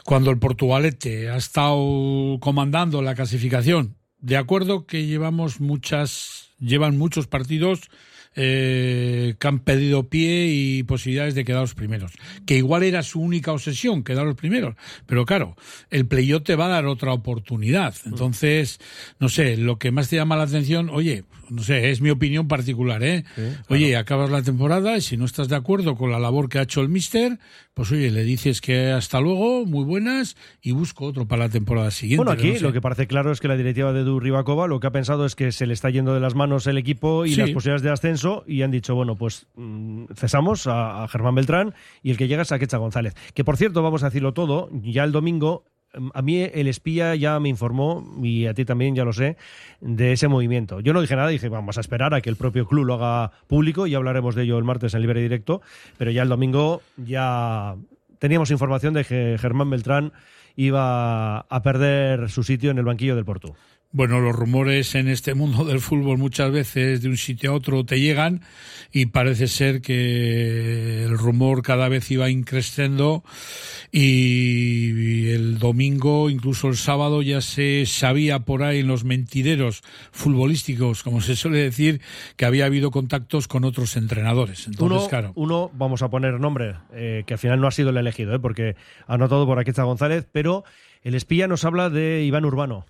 [0.05, 3.97] cuando el Portugalete ha estado comandando la clasificación.
[4.21, 7.91] De acuerdo que llevamos muchas, llevan muchos partidos
[8.41, 12.13] eh, que han pedido pie y posibilidades de quedar los primeros.
[12.47, 14.77] Que igual era su única obsesión, quedar los primeros.
[15.07, 15.57] Pero claro,
[15.91, 17.97] el playoff te va a dar otra oportunidad.
[18.05, 18.79] Entonces,
[19.19, 22.47] no sé, lo que más te llama la atención, oye, no sé, es mi opinión
[22.47, 23.25] particular, ¿eh?
[23.69, 26.63] Oye, acabas la temporada y si no estás de acuerdo con la labor que ha
[26.63, 27.41] hecho el mister,
[27.79, 31.93] pues oye, le dices que hasta luego, muy buenas, y busco otro para la temporada
[31.93, 32.17] siguiente.
[32.25, 32.63] Bueno, aquí no sé.
[32.65, 35.25] lo que parece claro es que la directiva de Edu Ribakova lo que ha pensado
[35.25, 37.37] es que se le está yendo de las manos el equipo y Sí.
[37.37, 41.73] las posibilidades de ascenso y han dicho, bueno, pues mm, cesamos a, a Germán Beltrán
[42.03, 43.15] y el que llega es a Quecha González.
[43.33, 45.65] Que por cierto, vamos a decirlo todo, ya el domingo
[46.15, 49.37] a mí el espía ya me informó, y a ti también ya lo sé,
[49.81, 50.81] de ese movimiento.
[50.81, 53.33] Yo no dije nada, dije vamos a esperar a que el propio club lo haga
[53.47, 55.63] público y hablaremos de ello el martes en libre directo,
[55.97, 57.77] pero ya el domingo ya
[58.19, 60.13] teníamos información de que Germán Beltrán
[60.57, 63.55] iba a perder su sitio en el banquillo del Porto.
[63.91, 67.85] Bueno, los rumores en este mundo del fútbol muchas veces de un sitio a otro
[67.87, 68.43] te llegan
[68.93, 73.25] y parece ser que el rumor cada vez iba increciendo
[73.91, 79.83] y el domingo, incluso el sábado, ya se sabía por ahí en los mentideros
[80.13, 82.03] futbolísticos, como se suele decir,
[82.37, 84.67] que había habido contactos con otros entrenadores.
[84.67, 85.33] Entonces, uno, claro.
[85.35, 88.39] uno, vamos a poner nombre, eh, que al final no ha sido el elegido, eh,
[88.39, 88.77] porque
[89.07, 90.65] ha anotado por aquí está González, pero
[91.03, 92.85] el espía nos habla de Iván Urbano.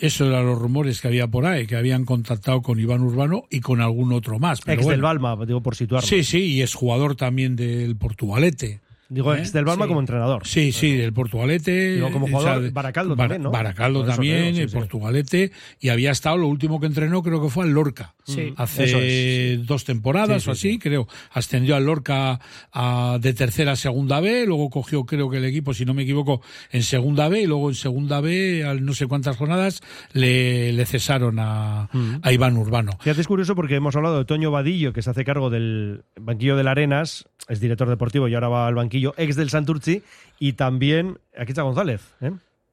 [0.00, 3.60] Eso eran los rumores que había por ahí, que habían contactado con Iván Urbano y
[3.60, 4.60] con algún otro más.
[4.60, 5.02] Pero ex del.
[5.02, 6.06] Balma, digo por situarlo.
[6.06, 8.80] Sí, sí, y es jugador también del Portugalete.
[9.10, 9.38] Digo, ¿Eh?
[9.38, 9.88] ex del Balma Sí.
[9.88, 10.46] como entrenador.
[10.46, 11.94] Sí, sí, del Portugalete.
[11.94, 13.50] Digo, como o jugador, Baracaldo Bara- también, ¿no?
[13.50, 14.76] Baracaldo también, creo, sí, el sí.
[14.76, 15.52] Portugalete.
[15.80, 18.14] Y había estado, lo último que entrenó creo que fue al Lorca.
[18.26, 21.08] Sí, Hace eso es, dos temporadas Sí, sí, o así, creo.
[21.32, 22.38] Ascendió al Lorca
[22.72, 26.02] a- de tercera a segunda B, luego cogió creo que el equipo, si no me
[26.02, 29.80] equivoco, en segunda B y luego en segunda B, al no sé cuántas jornadas,
[30.12, 32.16] le, le cesaron a, Mm.
[32.22, 32.92] a Iván Urbano.
[33.00, 36.56] Fíjate, es curioso porque hemos hablado de Toño Vadillo, que se hace cargo del banquillo
[36.56, 40.02] del Arenas, es director deportivo y ahora va al banquillo, ex del Santurci,
[40.38, 42.30] y también aquí está González, ¿eh?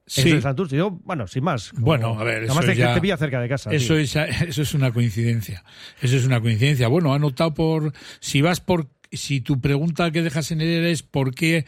[0.08, 0.30] Ex Sí.
[0.30, 0.76] del Santurci.
[0.76, 1.70] Yo, bueno, sin más.
[1.70, 3.72] como- Bueno, a ver, Además eso te, ya- te pilla cerca de casa.
[3.72, 3.98] Eso tío.
[3.98, 4.14] es,
[4.48, 5.64] eso es una coincidencia.
[6.00, 6.86] Eso es una coincidencia.
[6.88, 7.92] Bueno, han optado por.
[8.20, 8.88] Si vas por.
[9.12, 11.64] Si tu pregunta que dejas en el es por qué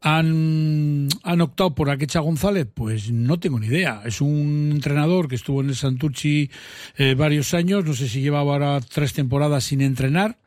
[0.00, 4.02] han, han optado por Akecha González, pues no tengo ni idea.
[4.04, 6.50] Es un entrenador que estuvo en el Santurchi
[6.96, 10.38] eh, varios años, no sé si llevaba ahora tres temporadas sin entrenar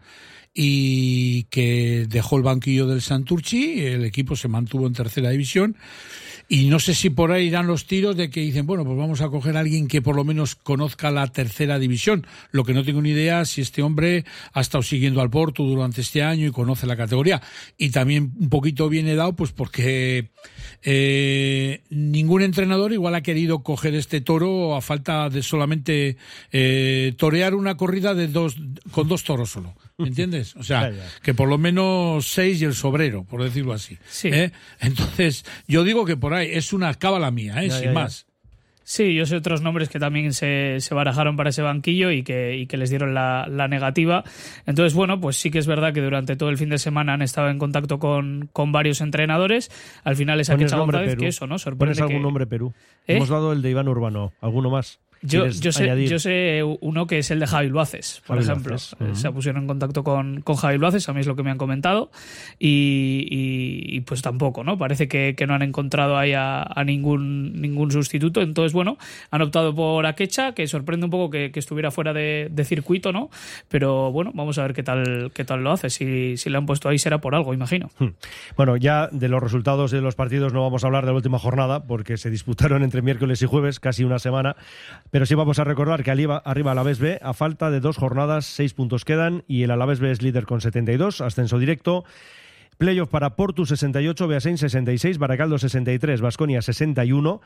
[0.54, 5.78] y que dejó el banquillo del Santurchi, el equipo se mantuvo en tercera división
[6.54, 9.22] y no sé si por ahí irán los tiros de que dicen, bueno, pues vamos
[9.22, 12.28] a coger a alguien que por lo menos conozca la tercera división.
[12.52, 16.02] Lo que no tengo ni idea si este hombre ha estado siguiendo al Porto durante
[16.02, 17.42] este año y conoce la categoría.
[17.78, 20.32] Y también un poquito viene dado, pues porque
[20.84, 26.18] eh, ningún entrenador igual ha querido coger este toro a falta de solamente
[26.52, 28.58] eh, torear una corrida de dos,
[28.92, 29.74] con dos toros solo.
[30.02, 30.56] ¿Me entiendes?
[30.56, 30.92] O sea,
[31.22, 33.98] que por lo menos seis y el sobrero, por decirlo así.
[34.24, 34.52] ¿eh?
[34.80, 37.70] Entonces, yo digo que por ahí es una cábala mía, ¿eh?
[37.70, 38.00] Ya, sin ya, ya.
[38.00, 38.26] más.
[38.84, 42.58] Sí, yo sé otros nombres que también se, se barajaron para ese banquillo y que,
[42.58, 44.24] y que les dieron la, la negativa.
[44.66, 47.22] Entonces, bueno, pues sí que es verdad que durante todo el fin de semana han
[47.22, 49.72] estado en contacto con, con varios entrenadores.
[50.04, 51.22] Al final es Pones Akecha nombre González, Perú.
[51.22, 51.50] que eso, ¿no?
[51.52, 52.74] Pones Sorprende algún que- nombre Perú.
[53.08, 53.16] ¿Eh?
[53.16, 54.34] Hemos dado el de Iván Urbano.
[54.42, 55.00] ¿Alguno más?
[55.24, 56.10] Yo, ¿Quieres yo, sé, añadir?
[56.10, 58.72] yo sé uno que es el de Javi Luaces, por Javi ejemplo.
[58.72, 59.16] Luaces, Eh.
[59.16, 61.58] Se pusieron en contacto con, con Javi Luaces, a mí es lo que me han
[61.58, 62.10] comentado.
[62.60, 64.78] Y, y- y, pues tampoco, ¿no?
[64.78, 68.42] Parece que, que no han encontrado ahí a, a ningún, ningún sustituto.
[68.42, 68.98] Entonces, bueno,
[69.32, 73.12] han optado por Akecha, que sorprende un poco que, que estuviera fuera de, de circuito,
[73.12, 73.30] ¿no?
[73.70, 75.90] Pero bueno, vamos a ver qué tal, qué tal lo hace.
[75.90, 77.90] Si, si le han puesto ahí será por algo, imagino.
[78.00, 78.10] Hmm.
[78.58, 81.40] Bueno, ya de los resultados de los partidos no vamos a hablar de la última
[81.40, 84.56] jornada porque se disputaron entre miércoles y jueves, casi una semana.
[85.12, 88.46] Pero sí vamos a recordar que arriba, arriba Alavés B, a falta de dos jornadas,
[88.46, 92.06] seis puntos quedan y el Alavés B es líder con 72, ascenso directo.
[92.78, 97.42] Playoff para Portu 68, Beasain 66, Baracaldo 63, Basconia 61.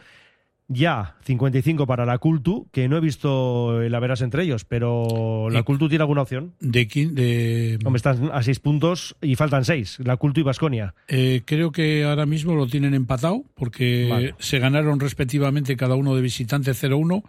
[0.67, 5.59] Ya 55 para la Cultu, que no he visto el averas entre ellos, pero la
[5.59, 6.53] Y- Cultu tiene alguna opción.
[6.59, 10.95] De, quién- de Hombre, están a seis puntos y faltan seis, la Cultu y Basconia.
[11.07, 14.35] Eh, creo que ahora mismo lo tienen empatado porque Vale.
[14.39, 17.23] se ganaron respectivamente cada uno de visitante 0-1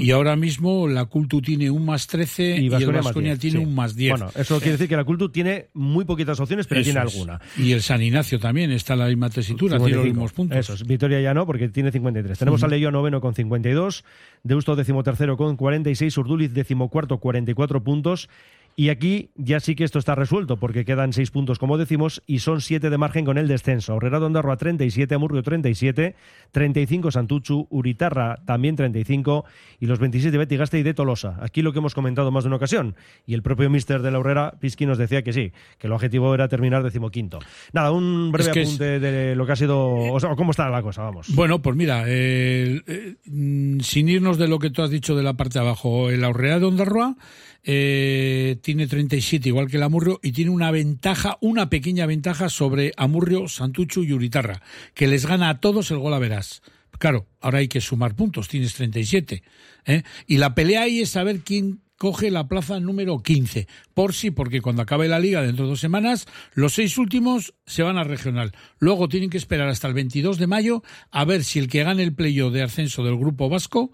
[0.00, 3.64] y ahora mismo la Cultu tiene un más 13 y, 10, tiene sí.
[3.64, 4.10] un más 10.
[4.18, 7.14] Bueno, eso quiere decir que la Cultu tiene muy poquitas opciones, pero Eso tiene es.
[7.14, 7.40] alguna.
[7.56, 10.12] Y el San Ignacio también está en la misma tesitura, tiene los 55.
[10.14, 10.58] mismos puntos.
[10.58, 10.84] Eso es.
[10.84, 12.36] Vitoria ya no, porque tiene 53.
[12.38, 12.66] Tenemos Ujú.
[12.66, 14.04] a Noveno con 52,
[14.42, 18.30] Deusto decimotercero con 46, Urduliz decimocuarto 44 puntos.
[18.76, 22.38] Y aquí ya sí que esto está resuelto, porque quedan 6 puntos, como decimos, y
[22.38, 23.94] son 7 de margen con el descenso.
[23.96, 26.14] Horrera Dondarroa 37, Amurrio 37,
[26.52, 29.44] 35 Santuchu, Uritarra también 35,
[29.80, 31.36] y los 27 Betigaste y de Tolosa.
[31.42, 32.94] Aquí lo que hemos comentado más de una ocasión.
[33.26, 36.48] Y el propio mister de la Pisqui, nos decía que sí, que el objetivo era
[36.48, 37.38] terminar decimoquinto.
[37.72, 40.52] Nada, un breve Es que es- apunte de lo que ha sido, o sea, cómo
[40.52, 41.34] está la cosa, vamos.
[41.34, 45.22] Bueno, pues mira, eh, eh, mm, sin irnos de lo que tú has dicho de
[45.22, 47.16] la parte de abajo, el Aurrea de Ondarroa
[47.62, 52.92] eh, tiene 37 igual que el Amurrio y tiene una ventaja, una pequeña ventaja sobre
[52.96, 54.62] Amurrio, Santuchu y Uritarra,
[54.94, 56.62] que les gana a todos el gol a verás.
[56.98, 59.42] Claro, ahora hay que sumar puntos, tienes 37.
[59.86, 60.02] ¿eh?
[60.26, 63.68] Y la pelea ahí es saber quién coge la plaza número 15.
[63.92, 67.82] Por sí, porque cuando acabe la liga dentro de dos semanas, los seis últimos se
[67.82, 68.52] van a regional.
[68.78, 72.02] Luego tienen que esperar hasta el 22 de mayo a ver si el que gane
[72.02, 73.92] el playoff de ascenso del grupo vasco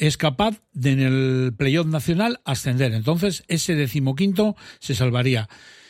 [0.00, 2.92] es capaz de en el playoff nacional ascender.
[2.94, 5.48] Entonces, ese decimoquinto se salvaría.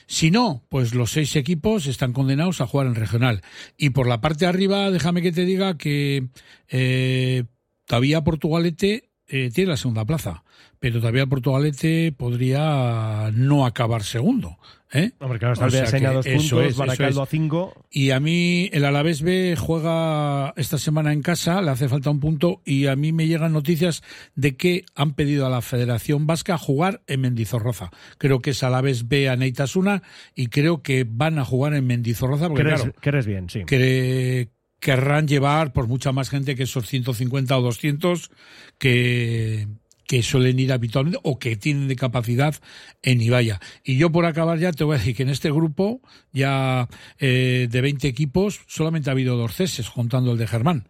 [0.08, 3.42] Si no, pues los seis equipos están condenados a jugar en regional.
[3.76, 6.26] Y por la parte de arriba, déjame que te diga que
[6.68, 7.44] eh,
[7.86, 10.42] todavía Portugalete eh, tiene la segunda plaza,
[10.80, 14.58] pero todavía Portugalete podría no acabar segundo.
[14.92, 15.12] ¿Eh?
[15.20, 17.72] Hombre, claro, está O sea que dos puntos, es, Baracaldo a cinco.
[17.90, 22.20] Y a mí el Alavés B juega esta semana en casa, le hace falta un
[22.20, 24.02] punto y a mí me llegan noticias
[24.34, 27.90] de que han pedido a la Federación Vasca jugar en Mendizorroza.
[28.18, 30.02] Creo que es Alavés B a Neitasuna
[30.34, 33.64] y creo que van a jugar en Mendizorroza porque ¿Crees, claro, crees bien, sí.
[33.64, 38.30] que querrán llevar por mucha más gente que esos 150 o 200
[38.78, 39.68] que,
[40.10, 42.56] que suelen ir habitualmente o que tienen de capacidad
[43.00, 43.60] en Ibaya.
[43.84, 46.00] Y yo por acabar ya te voy a decir que en este grupo
[46.32, 46.88] ya
[47.20, 50.88] eh, de 20 equipos solamente ha habido dos ceses, contando el de Germán.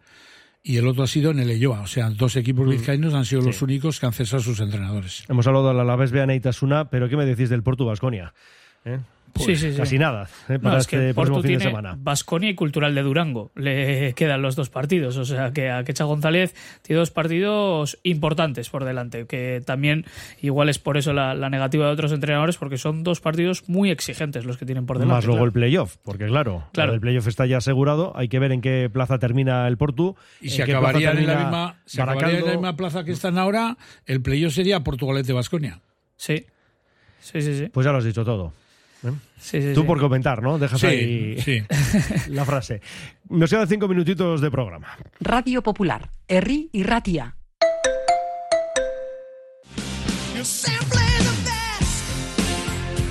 [0.63, 1.81] Y el otro ha sido en el Elloa.
[1.81, 5.23] O sea, dos equipos vizcaínos han sido los únicos que han cesado a sus entrenadores.
[5.29, 6.33] Hemos hablado de la Alavés Beana
[6.89, 8.33] pero ¿qué me decís del Portu Basconia?
[9.39, 9.77] Sí, sí, sí.
[9.77, 10.53] Casi nada ¿eh?
[10.53, 11.95] No, para es que este próximo Porto fin de tiene semana.
[11.99, 13.51] Basconia y Cultural de Durango.
[13.55, 15.17] Le quedan los dos partidos.
[15.17, 19.25] O sea que a Quecha González tiene dos partidos importantes por delante.
[19.25, 20.05] Que también
[20.41, 23.91] igual es por eso la, la negativa de otros entrenadores, porque son dos partidos muy
[23.91, 25.15] exigentes los que tienen por delante.
[25.15, 25.45] Más luego claro.
[25.47, 26.93] el playoff, porque claro, Claro.
[26.93, 28.11] el playoff está ya asegurado.
[28.15, 30.15] Hay que ver en qué plaza termina el Portu.
[30.41, 32.61] Y si acabarían en la misma, si acabarían en la Baracaldo.
[32.61, 35.79] misma plaza que están ahora, el playoff sería Portugalete Vasconia.
[36.17, 36.45] Sí.
[37.19, 37.67] Sí, sí, sí.
[37.71, 38.53] Pues ya lo has dicho todo.
[39.03, 39.11] ¿Eh?
[39.39, 39.87] Sí, sí, Tú sí.
[39.87, 40.57] por comentar, ¿no?
[40.59, 41.63] Dejas Sí, ahí sí.
[42.29, 42.81] la frase.
[43.29, 44.97] Nos quedan cinco minutitos de programa.
[45.19, 47.35] Radio Popular, Herri y Ratia.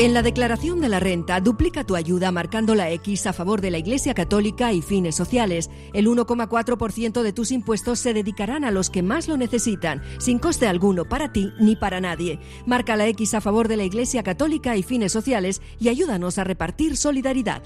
[0.00, 3.72] En la declaración de la renta, duplica tu ayuda marcando la X a favor de
[3.72, 5.70] la Iglesia Católica y fines sociales.
[5.92, 10.68] El 1,4% de tus impuestos se dedicarán a los que más lo necesitan, sin coste
[10.68, 12.38] alguno para ti ni para nadie.
[12.64, 16.44] Marca la X a favor de la Iglesia Católica y fines sociales y ayúdanos a
[16.44, 17.64] repartir solidaridad.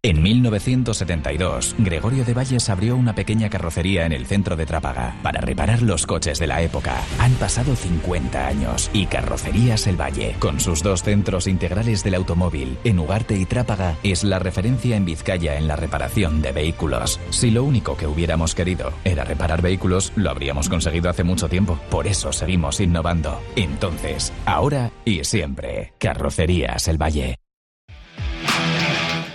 [0.00, 5.40] En 1972, Gregorio de Valles abrió una pequeña carrocería en el centro de Trápaga para
[5.40, 7.02] reparar los coches de la época.
[7.18, 12.78] Han pasado 50 años y Carrocerías El Valle, con sus dos centros integrales del automóvil,
[12.84, 17.18] en Ugarte y Trápaga, es la referencia en Vizcaya en la reparación de vehículos.
[17.30, 21.76] Si lo único que hubiéramos querido era reparar vehículos, lo habríamos conseguido hace mucho tiempo.
[21.90, 23.40] Por eso seguimos innovando.
[23.56, 27.34] Entonces, ahora y siempre, Carrocerías El Valle.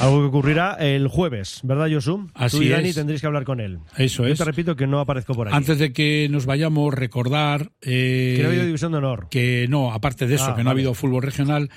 [0.00, 2.28] Algo que ocurrirá el jueves, ¿verdad, Josu?
[2.34, 2.94] Así Tú y Dani es.
[2.96, 3.78] tendréis que hablar con él.
[3.96, 4.38] Eso Yo es.
[4.38, 5.56] te repito que no aparezco por aquí.
[5.56, 7.70] Antes de que nos vayamos, recordar.
[7.80, 9.28] eh, Que no ha habido división de honor.
[9.30, 10.80] Que no, aparte de eso, Ah, que no ha vale.
[10.82, 11.70] habido fútbol regional,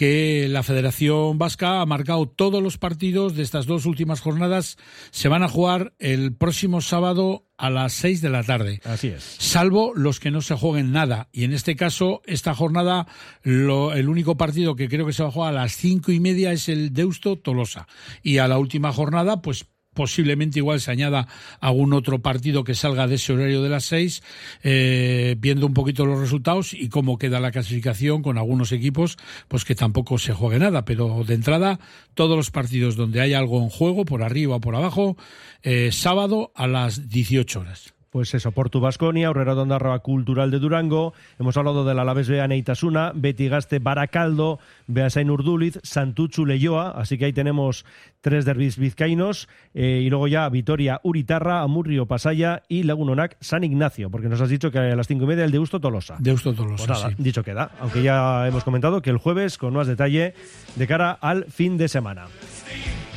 [0.00, 4.78] que la Federación Vasca ha marcado todos los partidos de estas dos últimas jornadas.
[5.10, 8.80] Se van a jugar el próximo sábado a las 6 de la tarde.
[8.86, 9.22] Así es.
[9.22, 11.28] Salvo los que no se jueguen nada.
[11.32, 13.08] Y en este caso, esta jornada,
[13.42, 16.18] lo- el único partido que creo que se va a jugar a las cinco y
[16.18, 17.86] media es el Deusto Tolosa.
[18.22, 19.66] Y a la última jornada, pues
[20.00, 21.28] posiblemente igual se añada
[21.60, 24.22] algún otro partido que salga de ese horario de las seis,
[24.62, 29.66] eh, viendo un poquito los resultados y cómo queda la clasificación con algunos equipos, pues
[29.66, 30.86] que tampoco se juegue nada.
[30.86, 31.80] Pero de entrada,
[32.14, 35.18] todos los partidos donde hay algo en juego, por arriba o por abajo,
[35.62, 37.92] eh, sábado a las 18 horas.
[38.10, 42.48] Pues eso, Portu Basconia, Aurrera de Ondarroa Cultural de Durango, hemos hablado del Alavés Bea
[42.48, 44.58] Neitasuna, Betigaste Baracaldo,
[44.88, 47.84] Beasain Urduliz, Santuchu Leyoa, así que ahí tenemos
[48.20, 54.10] tres derbis vizcaínos, eh, y luego ya Vitoria Uritarra, Amurrio Pasaya y Lagunonac San Ignacio,
[54.10, 56.16] porque nos has dicho que a las cinco y media el Deusto Tolosa.
[56.18, 57.14] Deusto Tolosa, Pues nada, sí.
[57.22, 60.34] dicho queda, aunque ya hemos comentado que el jueves con más detalle
[60.74, 62.26] de cara al fin de semana.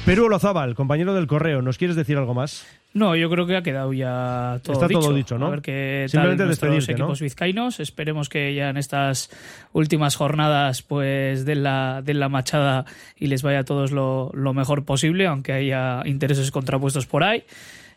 [0.05, 2.63] Perú Olazábal, compañero del correo, ¿nos quieres decir algo más?
[2.93, 4.99] No, yo creo que ha quedado ya todo Está dicho.
[4.99, 5.47] todo dicho, ¿no?
[5.47, 7.05] A ver qué Simplemente tal nuestros despedirte, ¿no?
[7.05, 7.79] equipos vizcaínos.
[7.79, 9.31] Esperemos que ya en estas
[9.71, 12.85] últimas jornadas pues den la, den la machada
[13.17, 17.43] y les vaya a todos lo, lo mejor posible, aunque haya intereses contrapuestos por ahí.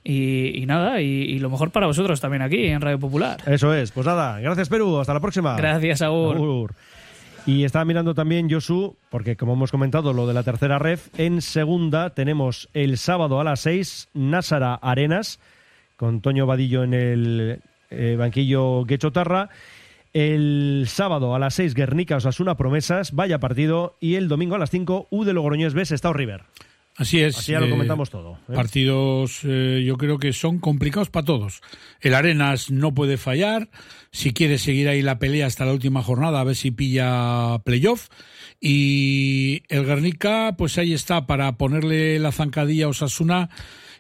[0.03, 3.39] Y, y nada, y, y lo mejor para vosotros también aquí en Radio Popular.
[3.45, 5.57] Eso es, pues nada, gracias Perú, hasta la próxima.
[5.57, 6.73] Gracias, Agur.
[7.47, 11.41] Y estaba mirando también Josu, porque como hemos comentado lo de la tercera ref, en
[11.41, 15.39] segunda tenemos el sábado a las 6 Násara Arenas,
[15.97, 19.51] con Toño Vadillo en el eh, banquillo Guechotarra.
[20.13, 23.97] El sábado a las 6 Guernica Osasuna Promesas, vaya partido.
[24.01, 26.43] Y el domingo a las 5 U de Logroñés B Estado River.
[26.97, 27.37] Así es.
[27.37, 28.39] Así ya lo eh, comentamos todo.
[28.49, 28.55] ¿eh?
[28.55, 31.61] Partidos, eh, yo creo que son complicados para todos.
[32.01, 33.69] El Arenas no puede fallar.
[34.13, 38.09] Si quiere seguir ahí la pelea hasta la última jornada, a ver si pilla playoff.
[38.61, 43.51] Y el Guernica, pues ahí está para ponerle la zancadilla a Osasuna.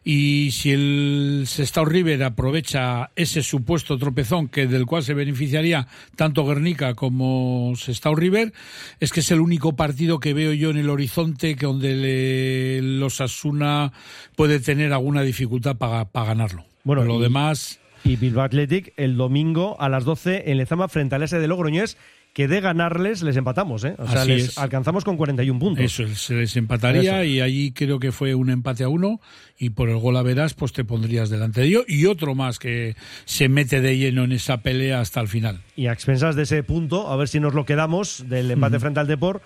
[0.09, 6.47] Y si el Sestao River aprovecha ese supuesto tropezón que del cual se beneficiaría tanto
[6.47, 8.53] Guernica como Sestao River,
[9.01, 12.83] es que es el único partido que veo yo en el horizonte que donde le-
[12.83, 13.93] los Asuna
[14.37, 16.65] puede tener alguna dificultad para ganarlo.
[16.85, 21.17] Bueno, lo y- demás Y Bilbao Athletic el domingo a las 12 en Lezama frente
[21.17, 21.97] al S de Logroñés,
[22.37, 23.95] que de ganarles les empatamos, ¿eh?
[23.99, 24.59] O sea, Así les es.
[24.59, 25.83] alcanzamos con 41 puntos.
[25.83, 27.25] Eso, se les empataría Eso.
[27.25, 29.23] y allí creo que fue un empate a uno
[29.59, 32.59] y por el gol a verás pues te pondrías delante de ello y otro más
[32.59, 35.63] que se mete de lleno en esa pelea hasta el final.
[35.77, 39.01] Y a expensas de ese punto, a ver si nos lo quedamos del empate frente
[39.01, 39.43] al Deport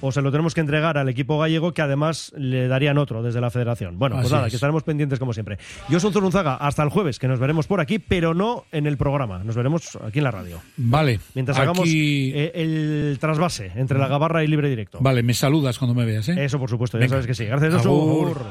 [0.00, 3.40] o se lo tenemos que entregar al equipo gallego que además le darían otro desde
[3.40, 3.98] la federación.
[3.98, 4.52] Bueno, pues Así nada, es.
[4.52, 5.58] que estaremos pendientes como siempre.
[5.88, 8.96] Yo soy Zurunzaga, hasta el jueves, que nos veremos por aquí, pero no en el
[8.96, 10.60] programa, nos veremos aquí en la radio.
[10.76, 11.20] Vale.
[11.34, 14.98] Mientras aquí- hagamos eh, el trasvase entre la Gabarra y Libre Directo.
[15.00, 16.44] Vale, me saludas cuando me veas, ¿eh?
[16.44, 17.10] Eso por supuesto, ya Venga.
[17.12, 17.44] sabes que sí.
[17.44, 17.74] Gracias.
[17.86, 18.44] Agur.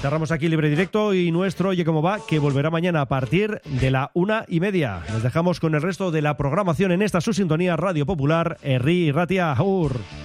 [0.00, 3.90] Cerramos aquí Libre Directo y nuestro Oye Cómo Va, que volverá mañana a partir de
[3.92, 5.00] la una y media.
[5.12, 9.04] Nos dejamos con el resto de la programación en esta su sintonía Radio Popular, Herri
[9.08, 9.52] y Ratia.
[9.52, 10.00] Agur.